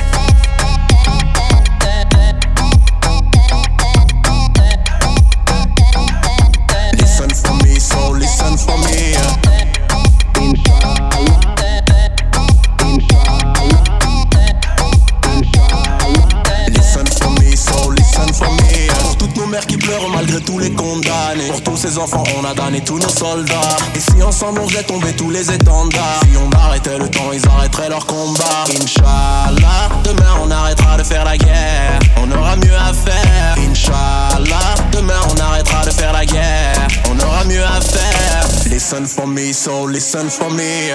A 22.59 22.81
tous 22.81 22.99
nos 22.99 23.09
soldats. 23.09 23.77
Et 23.95 24.01
si 24.01 24.23
ensemble 24.23 24.61
on 24.61 24.69
faisait 24.69 24.83
tomber 24.83 25.13
tous 25.15 25.31
les 25.31 25.51
étendards? 25.51 26.21
Si 26.23 26.37
on 26.37 26.51
arrêtait 26.59 26.99
le 26.99 27.09
temps, 27.09 27.33
ils 27.33 27.47
arrêteraient 27.49 27.89
leur 27.89 28.05
combat. 28.07 28.65
Inch'Allah, 28.81 29.89
demain 30.05 30.35
on 30.45 30.51
arrêtera 30.51 30.97
de 30.97 31.03
faire 31.03 31.25
la 31.25 31.37
guerre. 31.37 31.99
On 32.17 32.31
aura 32.31 32.57
mieux 32.57 32.75
à 32.75 32.93
faire. 32.93 33.57
Inch'Allah, 33.71 34.75
demain 34.93 35.21
on 35.31 35.41
arrêtera 35.41 35.85
de 35.85 35.91
faire 35.91 36.13
la 36.13 36.27
guerre. 36.27 36.89
On 37.11 37.19
aura 37.19 37.45
mieux 37.45 37.65
à 37.65 37.81
faire. 37.81 38.47
Listen 38.67 39.07
for 39.07 39.27
me, 39.27 39.53
so 39.53 39.87
listen 39.87 40.29
for 40.29 40.51
me. 40.51 40.93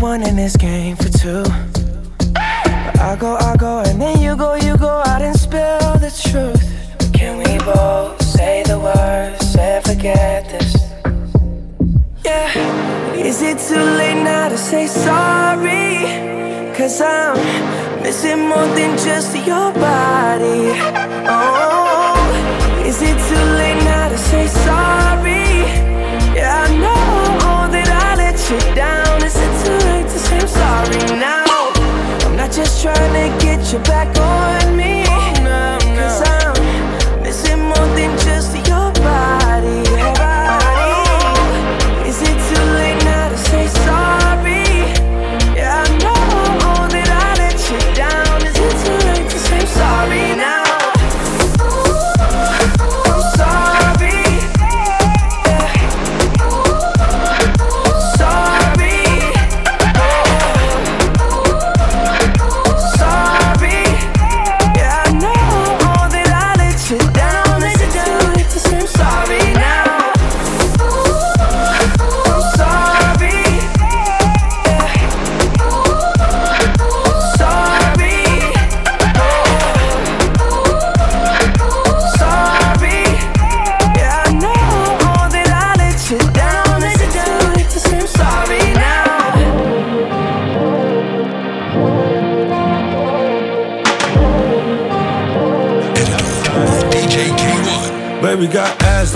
One 0.00 0.22
in 0.22 0.36
this 0.36 0.56
game 0.56 0.96
for 0.96 1.08
two. 1.08 1.44
I 3.00 3.16
go, 3.18 3.36
I 3.36 3.56
go, 3.56 3.80
and 3.80 4.00
then 4.00 4.20
you 4.20 4.36
go, 4.36 4.54
you 4.54 4.76
go 4.76 5.02
out 5.06 5.22
and 5.22 5.36
spill 5.38 5.98
the 5.98 6.10
truth. 6.10 6.62
Can 7.12 7.38
we 7.38 7.58
both 7.64 8.22
say 8.22 8.62
the 8.64 8.78
words 8.78 9.56
and 9.56 9.84
forget 9.84 10.48
this? 10.48 10.76
Yeah. 12.24 13.14
Is 13.14 13.42
it 13.42 13.58
too 13.58 13.82
late 13.98 14.22
now 14.22 14.48
to 14.48 14.58
say 14.58 14.86
sorry? 14.86 16.06
Cause 16.76 17.00
I'm 17.00 18.02
missing 18.02 18.48
more 18.48 18.68
than 18.76 18.96
just 18.98 19.34
your 19.34 19.72
body. 19.72 20.70
Oh, 21.28 22.82
is 22.86 23.02
it 23.02 23.18
too 23.28 23.44
late 23.58 23.82
now 23.84 24.08
to 24.08 24.18
say 24.18 24.46
sorry? 24.46 25.07
Now? 31.18 31.72
I'm 32.24 32.36
not 32.36 32.52
just 32.52 32.82
trying 32.82 33.12
to 33.12 33.44
get 33.44 33.72
you 33.72 33.78
back 33.80 34.16
on 34.18 34.76
me. 34.76 35.07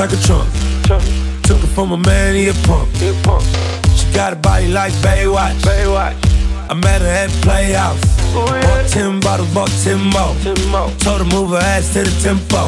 Like 0.02 0.18
a 0.18 0.22
trunk. 0.26 0.50
Took 1.44 1.62
it 1.62 1.70
from 1.76 1.92
a 1.92 1.96
man, 1.96 2.34
he 2.34 2.48
a 2.48 2.54
punk. 2.66 2.88
She 3.94 4.12
got 4.12 4.32
a 4.32 4.36
body 4.36 4.66
like 4.66 4.92
Baywatch. 4.94 5.54
Baywatch. 5.62 6.16
I 6.68 6.74
met 6.74 7.00
her 7.02 7.06
at 7.06 7.30
Playhouse. 7.42 8.02
Oh, 8.34 8.46
bought 8.46 8.88
10 8.90 9.20
bottles, 9.20 9.54
bought 9.54 9.70
10 9.70 10.00
more. 10.10 10.90
Told 10.98 11.20
her 11.22 11.30
move 11.30 11.50
her 11.50 11.58
ass 11.58 11.92
to 11.92 12.02
the 12.02 12.10
tempo. 12.20 12.66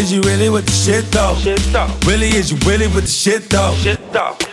Is 0.00 0.12
you 0.12 0.20
really 0.22 0.48
with 0.50 0.66
the 0.66 0.72
shit 0.72 1.04
though? 1.12 1.36
Really, 2.10 2.28
is 2.34 2.50
you 2.50 2.58
really 2.66 2.88
with 2.88 3.04
the 3.04 3.16
shit 3.22 3.48
though? 3.48 3.76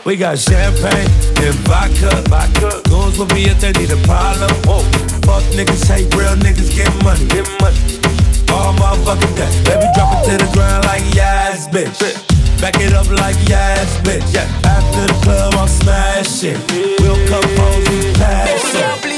We 0.06 0.16
got 0.16 0.38
champagne 0.38 1.10
and 1.42 1.56
vodka. 1.66 2.22
Goons 2.88 3.18
will 3.18 3.26
be 3.34 3.46
if 3.50 3.60
they 3.62 3.72
need 3.72 3.90
a 3.90 3.98
problem. 4.06 4.54
Fuck 5.26 5.42
niggas, 5.58 5.88
hate 5.90 6.14
real 6.14 6.36
niggas, 6.38 6.70
get 6.76 6.94
money. 7.04 7.26
Get 7.30 7.50
money. 7.60 7.83
All 8.54 8.74
motherfucking 8.78 9.36
day. 9.36 9.52
Baby, 9.66 9.88
drop 9.96 10.14
it 10.14 10.30
to 10.30 10.38
the 10.38 10.50
ground 10.54 10.86
like 10.86 11.04
yes, 11.14 11.68
bitch. 11.68 11.98
Back 12.62 12.80
it 12.80 12.94
up 12.94 13.10
like 13.10 13.38
yes, 13.50 13.98
bitch. 14.06 14.34
Yeah 14.34 14.64
after 14.94 15.14
the 15.14 15.20
club, 15.24 15.54
I'm 15.56 15.68
smashing. 15.68 16.60
We'll 17.00 17.28
come 17.28 17.44
home, 17.58 17.84
we 17.90 18.14
pass 18.14 18.76
it. 18.76 19.13